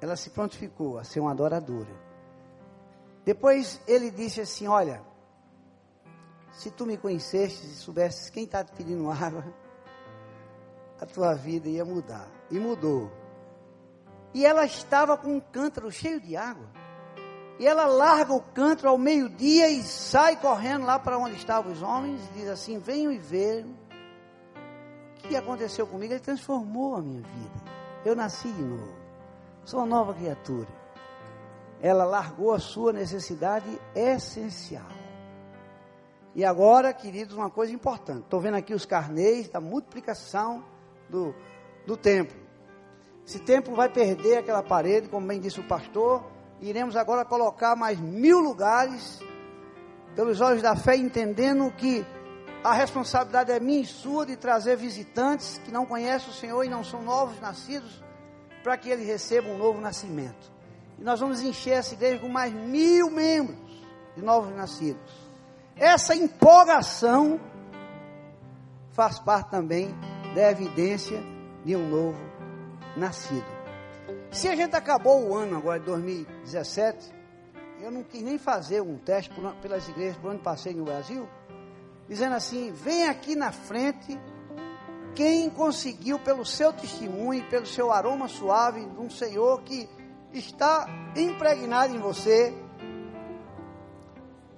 Ela 0.00 0.16
se 0.16 0.30
prontificou 0.30 0.98
a 0.98 1.04
ser 1.04 1.20
uma 1.20 1.32
adoradora. 1.32 1.94
Depois 3.24 3.80
ele 3.86 4.10
disse 4.10 4.40
assim: 4.40 4.66
Olha, 4.68 5.02
se 6.52 6.70
tu 6.70 6.86
me 6.86 6.96
conhecesses 6.96 7.64
e 7.64 7.74
soubesses 7.76 8.30
quem 8.30 8.44
está 8.44 8.62
te 8.62 8.72
pedindo 8.72 9.10
água, 9.10 9.44
a 11.00 11.06
tua 11.06 11.34
vida 11.34 11.68
ia 11.68 11.84
mudar 11.84 12.28
e 12.50 12.58
mudou. 12.58 13.10
E 14.32 14.46
ela 14.46 14.64
estava 14.64 15.16
com 15.16 15.36
um 15.36 15.40
cântaro 15.40 15.90
cheio 15.90 16.20
de 16.20 16.36
água. 16.36 16.68
E 17.58 17.66
ela 17.66 17.84
larga 17.84 18.32
o 18.32 18.40
cântaro 18.40 18.90
ao 18.90 18.96
meio-dia 18.96 19.68
e 19.68 19.82
sai 19.82 20.36
correndo 20.36 20.86
lá 20.86 20.98
para 20.98 21.18
onde 21.18 21.36
estavam 21.36 21.72
os 21.72 21.82
homens 21.82 22.26
e 22.28 22.38
diz 22.38 22.48
assim: 22.48 22.78
Venham 22.78 23.12
e 23.12 23.18
vejam 23.18 23.79
que 25.22 25.36
aconteceu 25.36 25.86
comigo. 25.86 26.12
Ele 26.12 26.20
transformou 26.20 26.96
a 26.96 27.02
minha 27.02 27.22
vida. 27.22 27.70
Eu 28.04 28.14
nasci 28.16 28.50
de 28.52 28.62
novo. 28.62 28.94
Sou 29.64 29.80
uma 29.80 29.86
nova 29.86 30.14
criatura. 30.14 30.68
Ela 31.80 32.04
largou 32.04 32.52
a 32.52 32.58
sua 32.58 32.92
necessidade 32.92 33.66
essencial. 33.94 34.88
E 36.34 36.44
agora, 36.44 36.92
queridos, 36.92 37.34
uma 37.34 37.50
coisa 37.50 37.72
importante. 37.72 38.22
Estou 38.22 38.40
vendo 38.40 38.56
aqui 38.56 38.72
os 38.72 38.84
carnês 38.84 39.48
da 39.48 39.60
multiplicação 39.60 40.64
do, 41.08 41.34
do 41.86 41.96
templo. 41.96 42.38
Esse 43.26 43.40
templo 43.40 43.74
vai 43.74 43.88
perder 43.88 44.38
aquela 44.38 44.62
parede, 44.62 45.08
como 45.08 45.26
bem 45.26 45.40
disse 45.40 45.60
o 45.60 45.66
pastor. 45.66 46.24
Iremos 46.60 46.96
agora 46.96 47.24
colocar 47.24 47.74
mais 47.74 47.98
mil 47.98 48.38
lugares, 48.38 49.20
pelos 50.14 50.40
olhos 50.40 50.62
da 50.62 50.76
fé, 50.76 50.96
entendendo 50.96 51.70
que 51.72 52.04
a 52.62 52.72
responsabilidade 52.72 53.50
é 53.50 53.58
minha 53.58 53.80
e 53.80 53.86
sua 53.86 54.26
de 54.26 54.36
trazer 54.36 54.76
visitantes 54.76 55.58
que 55.64 55.70
não 55.70 55.86
conhecem 55.86 56.28
o 56.28 56.32
Senhor 56.32 56.62
e 56.64 56.68
não 56.68 56.84
são 56.84 57.02
novos 57.02 57.40
nascidos, 57.40 58.02
para 58.62 58.76
que 58.76 58.90
eles 58.90 59.06
recebam 59.06 59.52
um 59.52 59.58
novo 59.58 59.80
nascimento. 59.80 60.52
E 60.98 61.02
nós 61.02 61.20
vamos 61.20 61.40
encher 61.40 61.74
essa 61.74 61.94
igreja 61.94 62.18
com 62.18 62.28
mais 62.28 62.52
mil 62.52 63.10
membros 63.10 63.58
de 64.14 64.22
novos 64.22 64.54
nascidos. 64.54 65.30
Essa 65.74 66.14
empolgação 66.14 67.40
faz 68.90 69.18
parte 69.18 69.50
também 69.50 69.94
da 70.34 70.50
evidência 70.50 71.22
de 71.64 71.74
um 71.74 71.88
novo 71.88 72.20
nascido. 72.96 73.46
Se 74.30 74.48
a 74.48 74.54
gente 74.54 74.76
acabou 74.76 75.28
o 75.28 75.34
ano 75.34 75.56
agora 75.56 75.80
de 75.80 75.86
2017 75.86 77.20
eu 77.80 77.90
não 77.90 78.02
quis 78.02 78.22
nem 78.22 78.36
fazer 78.36 78.82
um 78.82 78.98
teste 78.98 79.32
pelas 79.62 79.88
igrejas 79.88 80.16
por 80.18 80.30
onde 80.30 80.42
passei 80.42 80.74
no 80.74 80.84
Brasil, 80.84 81.26
dizendo 82.10 82.34
assim: 82.34 82.72
vem 82.72 83.06
aqui 83.06 83.36
na 83.36 83.52
frente 83.52 84.18
quem 85.14 85.48
conseguiu, 85.48 86.18
pelo 86.18 86.44
seu 86.44 86.72
testemunho, 86.72 87.48
pelo 87.48 87.66
seu 87.66 87.92
aroma 87.92 88.26
suave 88.26 88.84
de 88.84 89.00
um 89.00 89.08
Senhor 89.08 89.62
que 89.62 89.88
está 90.32 90.86
impregnado 91.16 91.94
em 91.94 91.98
você, 91.98 92.52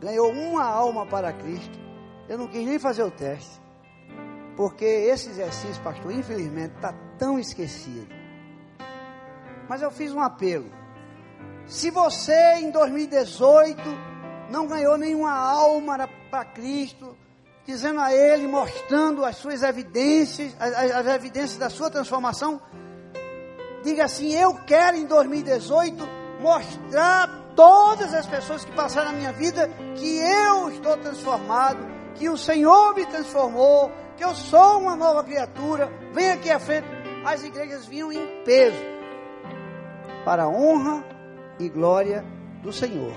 ganhou 0.00 0.32
uma 0.32 0.64
alma 0.64 1.07
para 1.07 1.32
Cristo. 1.32 1.78
Eu 2.28 2.38
não 2.38 2.48
quis 2.48 2.66
nem 2.66 2.78
fazer 2.78 3.03
o 3.03 3.11
teste, 3.11 3.61
porque 4.57 4.84
esse 4.84 5.28
exercício, 5.30 5.82
pastor, 5.82 6.12
infelizmente, 6.12 6.74
está 6.76 6.92
tão 7.18 7.38
esquecido. 7.38 8.09
Mas 9.68 9.82
eu 9.82 9.90
fiz 9.90 10.12
um 10.12 10.20
apelo. 10.20 10.70
Se 11.66 11.90
você 11.90 12.55
em 12.57 12.70
2018 12.70 13.80
não 14.50 14.66
ganhou 14.66 14.96
nenhuma 14.96 15.32
alma 15.32 16.09
para 16.30 16.44
Cristo, 16.44 17.16
dizendo 17.66 18.00
a 18.00 18.12
Ele, 18.12 18.46
mostrando 18.46 19.24
as 19.24 19.36
suas 19.36 19.62
evidências, 19.62 20.54
as, 20.58 20.72
as 20.72 21.06
evidências 21.06 21.56
da 21.56 21.70
sua 21.70 21.90
transformação, 21.90 22.60
diga 23.82 24.04
assim: 24.04 24.32
Eu 24.32 24.54
quero 24.66 24.96
em 24.96 25.06
2018 25.06 26.08
mostrar 26.40 27.24
a 27.24 27.42
todas 27.54 28.12
as 28.12 28.26
pessoas 28.26 28.64
que 28.64 28.72
passaram 28.72 29.12
na 29.12 29.18
minha 29.18 29.32
vida 29.32 29.68
que 29.96 30.18
eu 30.18 30.70
estou 30.70 30.96
transformado, 30.96 31.86
que 32.14 32.28
o 32.28 32.36
Senhor 32.36 32.94
me 32.94 33.06
transformou, 33.06 33.90
que 34.16 34.24
eu 34.24 34.34
sou 34.34 34.80
uma 34.80 34.96
nova 34.96 35.22
criatura. 35.22 35.90
Vem 36.12 36.30
aqui 36.30 36.50
à 36.50 36.58
frente. 36.58 36.86
As 37.24 37.44
igrejas 37.44 37.86
vinham 37.86 38.10
em 38.12 38.42
peso 38.44 38.76
para 40.24 40.44
a 40.44 40.48
honra 40.48 41.04
e 41.58 41.68
glória 41.68 42.24
do 42.62 42.72
Senhor. 42.72 43.14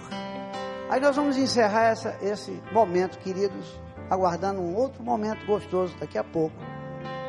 Aí 0.90 1.00
nós 1.00 1.16
vamos 1.16 1.38
encerrar 1.38 1.86
essa, 1.86 2.16
esse 2.22 2.62
momento, 2.72 3.18
queridos, 3.18 3.66
aguardando 4.10 4.62
um 4.62 4.76
outro 4.76 5.04
momento 5.04 5.46
gostoso 5.46 5.96
daqui 6.00 6.18
a 6.18 6.24
pouco. 6.24 6.56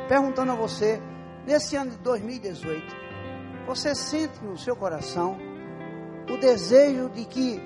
Perguntando 0.08 0.52
a 0.52 0.54
você, 0.54 1.00
nesse 1.46 1.76
ano 1.76 1.90
de 1.90 1.98
2018, 1.98 2.96
você 3.66 3.94
sente 3.94 4.42
no 4.44 4.56
seu 4.56 4.76
coração 4.76 5.36
o 6.30 6.36
desejo 6.36 7.08
de 7.10 7.24
que 7.24 7.62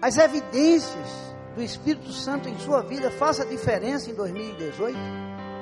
as 0.00 0.18
evidências 0.18 1.34
do 1.54 1.62
Espírito 1.62 2.12
Santo 2.12 2.48
em 2.48 2.58
sua 2.58 2.82
vida 2.82 3.10
façam 3.10 3.46
diferença 3.46 4.10
em 4.10 4.14
2018? 4.14 4.98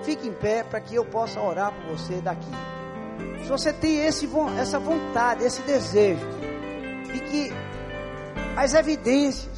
Fique 0.02 0.26
em 0.26 0.32
pé 0.32 0.64
para 0.64 0.80
que 0.80 0.94
eu 0.94 1.04
possa 1.04 1.40
orar 1.40 1.72
por 1.72 1.96
você 1.96 2.20
daqui. 2.20 2.50
Se 3.42 3.48
você 3.48 3.72
tem 3.72 4.04
esse, 4.04 4.28
essa 4.58 4.78
vontade, 4.78 5.44
esse 5.44 5.62
desejo 5.62 6.26
de 7.12 7.20
que 7.20 7.52
as 8.56 8.74
evidências, 8.74 9.50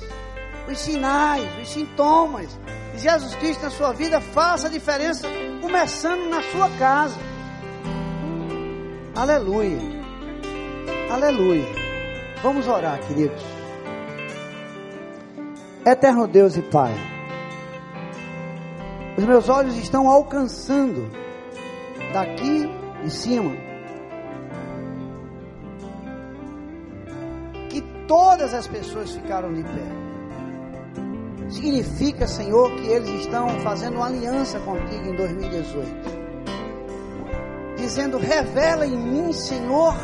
os 0.70 0.78
sinais, 0.78 1.46
os 1.62 1.68
sintomas 1.70 2.58
Jesus 2.96 3.34
Cristo 3.36 3.62
na 3.62 3.70
sua 3.70 3.92
vida 3.92 4.20
façam 4.20 4.70
diferença, 4.70 5.26
começando 5.60 6.28
na 6.28 6.42
sua 6.42 6.70
casa. 6.78 7.18
Aleluia. 9.16 9.78
Aleluia. 11.10 11.66
Vamos 12.42 12.66
orar, 12.66 12.98
queridos. 13.06 13.42
Eterno 15.86 16.26
Deus 16.26 16.56
e 16.56 16.62
Pai, 16.62 16.94
os 19.18 19.24
meus 19.24 19.48
olhos 19.48 19.76
estão 19.76 20.08
alcançando 20.08 21.10
daqui 22.12 22.68
de 23.02 23.10
cima 23.10 23.52
que 27.68 27.82
todas 28.08 28.54
as 28.54 28.66
pessoas 28.66 29.10
ficaram 29.12 29.52
de 29.52 29.62
pé. 29.62 30.03
Significa, 31.54 32.26
Senhor, 32.26 32.68
que 32.74 32.86
eles 32.88 33.20
estão 33.20 33.48
fazendo 33.60 33.96
uma 33.96 34.06
aliança 34.06 34.58
contigo 34.60 35.08
em 35.08 35.16
2018 35.16 36.24
dizendo: 37.76 38.18
Revela 38.18 38.84
em 38.84 38.96
mim, 38.96 39.32
Senhor, 39.32 39.94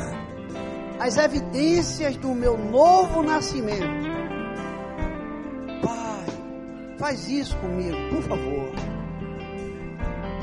as 1.00 1.16
evidências 1.16 2.16
do 2.16 2.28
meu 2.28 2.56
novo 2.56 3.22
nascimento. 3.22 4.08
Pai, 5.82 6.24
faz 6.98 7.28
isso 7.28 7.56
comigo, 7.56 7.96
por 8.10 8.22
favor. 8.22 8.70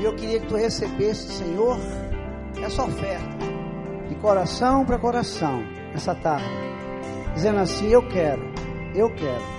E 0.00 0.04
eu 0.04 0.14
queria 0.14 0.40
que 0.40 0.46
tu 0.46 0.56
recebesse, 0.56 1.32
Senhor, 1.32 1.78
essa 2.62 2.84
oferta, 2.84 3.46
de 4.08 4.14
coração 4.16 4.84
para 4.84 4.98
coração, 4.98 5.62
essa 5.94 6.14
tarde, 6.14 6.44
dizendo 7.34 7.60
assim: 7.60 7.88
Eu 7.88 8.06
quero, 8.08 8.42
eu 8.94 9.14
quero 9.14 9.58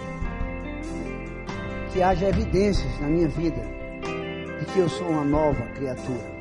que 1.91 2.01
haja 2.01 2.29
evidências 2.29 2.99
na 2.99 3.07
minha 3.07 3.27
vida 3.27 3.61
de 4.59 4.65
que 4.65 4.79
eu 4.79 4.89
sou 4.89 5.07
uma 5.09 5.23
nova 5.23 5.63
criatura 5.75 6.39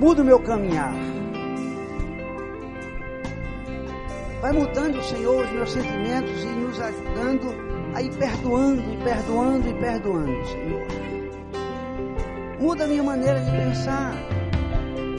muda 0.00 0.22
o 0.22 0.24
meu 0.24 0.40
caminhar. 0.40 0.94
Vai 4.40 4.52
mudando, 4.52 5.02
Senhor, 5.04 5.44
os 5.44 5.52
meus 5.52 5.70
sentimentos 5.70 6.42
e 6.42 6.46
nos 6.46 6.80
ajudando 6.80 7.54
a 7.94 8.00
ir 8.00 8.10
perdoando, 8.14 8.80
e 8.80 8.96
perdoando 9.04 9.68
e 9.68 9.74
perdoando, 9.74 10.46
Senhor. 10.46 10.86
Muda 12.58 12.84
a 12.84 12.86
minha 12.86 13.02
maneira 13.02 13.40
de 13.40 13.50
pensar, 13.50 14.14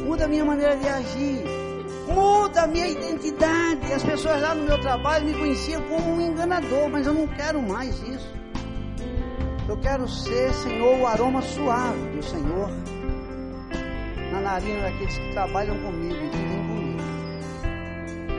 muda 0.03 0.25
a 0.25 0.27
minha 0.27 0.43
maneira 0.43 0.75
de 0.75 0.87
agir, 0.87 1.43
muda 2.11 2.63
a 2.63 2.67
minha 2.67 2.87
identidade. 2.87 3.93
As 3.93 4.03
pessoas 4.03 4.41
lá 4.41 4.55
no 4.55 4.63
meu 4.63 4.79
trabalho 4.79 5.25
me 5.25 5.33
conheciam 5.33 5.81
como 5.83 6.15
um 6.15 6.21
enganador, 6.21 6.89
mas 6.89 7.07
eu 7.07 7.13
não 7.13 7.27
quero 7.27 7.61
mais 7.61 8.01
isso. 8.03 8.31
Eu 9.67 9.77
quero 9.77 10.07
ser, 10.07 10.53
Senhor, 10.53 10.99
o 10.99 11.07
aroma 11.07 11.41
suave 11.41 12.09
do 12.09 12.23
Senhor 12.23 12.69
na 14.31 14.41
narina 14.41 14.81
daqueles 14.81 15.17
que 15.17 15.31
trabalham 15.33 15.77
comigo 15.79 16.15
e 16.15 16.29
vivem 16.29 16.67
comigo. 16.67 17.01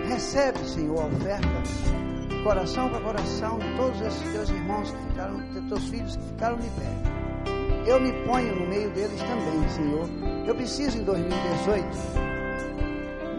Recebe, 0.08 0.58
Senhor, 0.60 1.00
a 1.00 1.06
oferta, 1.06 1.48
coração 2.42 2.88
para 2.88 3.00
coração, 3.00 3.58
de 3.58 3.76
todos 3.76 4.00
esses 4.00 4.32
teus 4.32 4.48
irmãos 4.50 4.90
que 4.90 4.98
ficaram, 5.08 5.36
de 5.50 5.60
teus 5.68 5.88
filhos 5.88 6.16
que 6.16 6.22
ficaram 6.24 6.56
de 6.56 6.68
pé. 6.68 6.92
Eu 7.86 8.00
me 8.00 8.12
ponho 8.24 8.54
no 8.56 8.66
meio 8.68 8.90
deles 8.90 9.20
também, 9.20 9.68
Senhor. 9.70 10.08
Eu 10.46 10.54
preciso 10.54 10.98
em 10.98 11.04
2018 11.04 12.31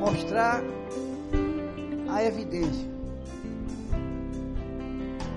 mostrar 0.03 0.61
a 2.09 2.23
evidência 2.23 2.89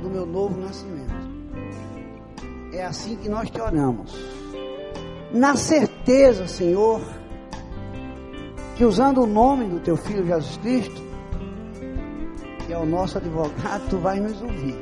do 0.02 0.10
meu 0.10 0.26
novo 0.26 0.60
nascimento. 0.60 1.14
É 2.72 2.84
assim 2.84 3.16
que 3.16 3.28
nós 3.28 3.48
te 3.48 3.60
oramos 3.60 4.12
na 5.32 5.54
certeza, 5.56 6.46
Senhor, 6.46 7.00
que 8.76 8.84
usando 8.84 9.22
o 9.22 9.26
nome 9.26 9.66
do 9.66 9.80
teu 9.80 9.96
filho 9.96 10.26
Jesus 10.26 10.56
Cristo, 10.58 11.02
que 12.66 12.72
é 12.72 12.78
o 12.78 12.86
nosso 12.86 13.18
advogado, 13.18 13.88
tu 13.88 13.98
vai 13.98 14.18
nos 14.18 14.40
ouvir. 14.42 14.76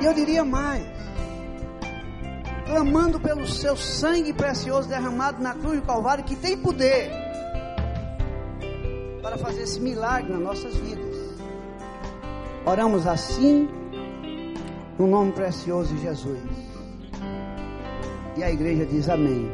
E 0.00 0.04
eu 0.04 0.14
diria 0.14 0.44
mais, 0.44 0.86
clamando 2.66 3.20
pelo 3.20 3.46
seu 3.46 3.76
sangue 3.76 4.32
precioso 4.32 4.88
derramado 4.88 5.42
na 5.42 5.54
cruz 5.54 5.80
do 5.80 5.86
Calvário, 5.86 6.24
que 6.24 6.36
tem 6.36 6.56
poder 6.56 7.29
para 9.30 9.38
fazer 9.38 9.62
esse 9.62 9.78
milagre 9.78 10.32
nas 10.32 10.42
nossas 10.42 10.74
vidas. 10.74 11.16
Oramos 12.66 13.06
assim, 13.06 13.68
no 14.98 15.06
nome 15.06 15.30
precioso 15.30 15.94
de 15.94 16.02
Jesus. 16.02 16.40
E 18.36 18.42
a 18.42 18.50
igreja 18.50 18.84
diz 18.86 19.08
amém. 19.08 19.48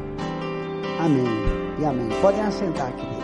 Amém 0.98 1.26
e 1.78 1.84
amém. 1.84 2.08
Podem 2.22 2.40
assentar 2.40 2.88
aqui. 2.88 3.15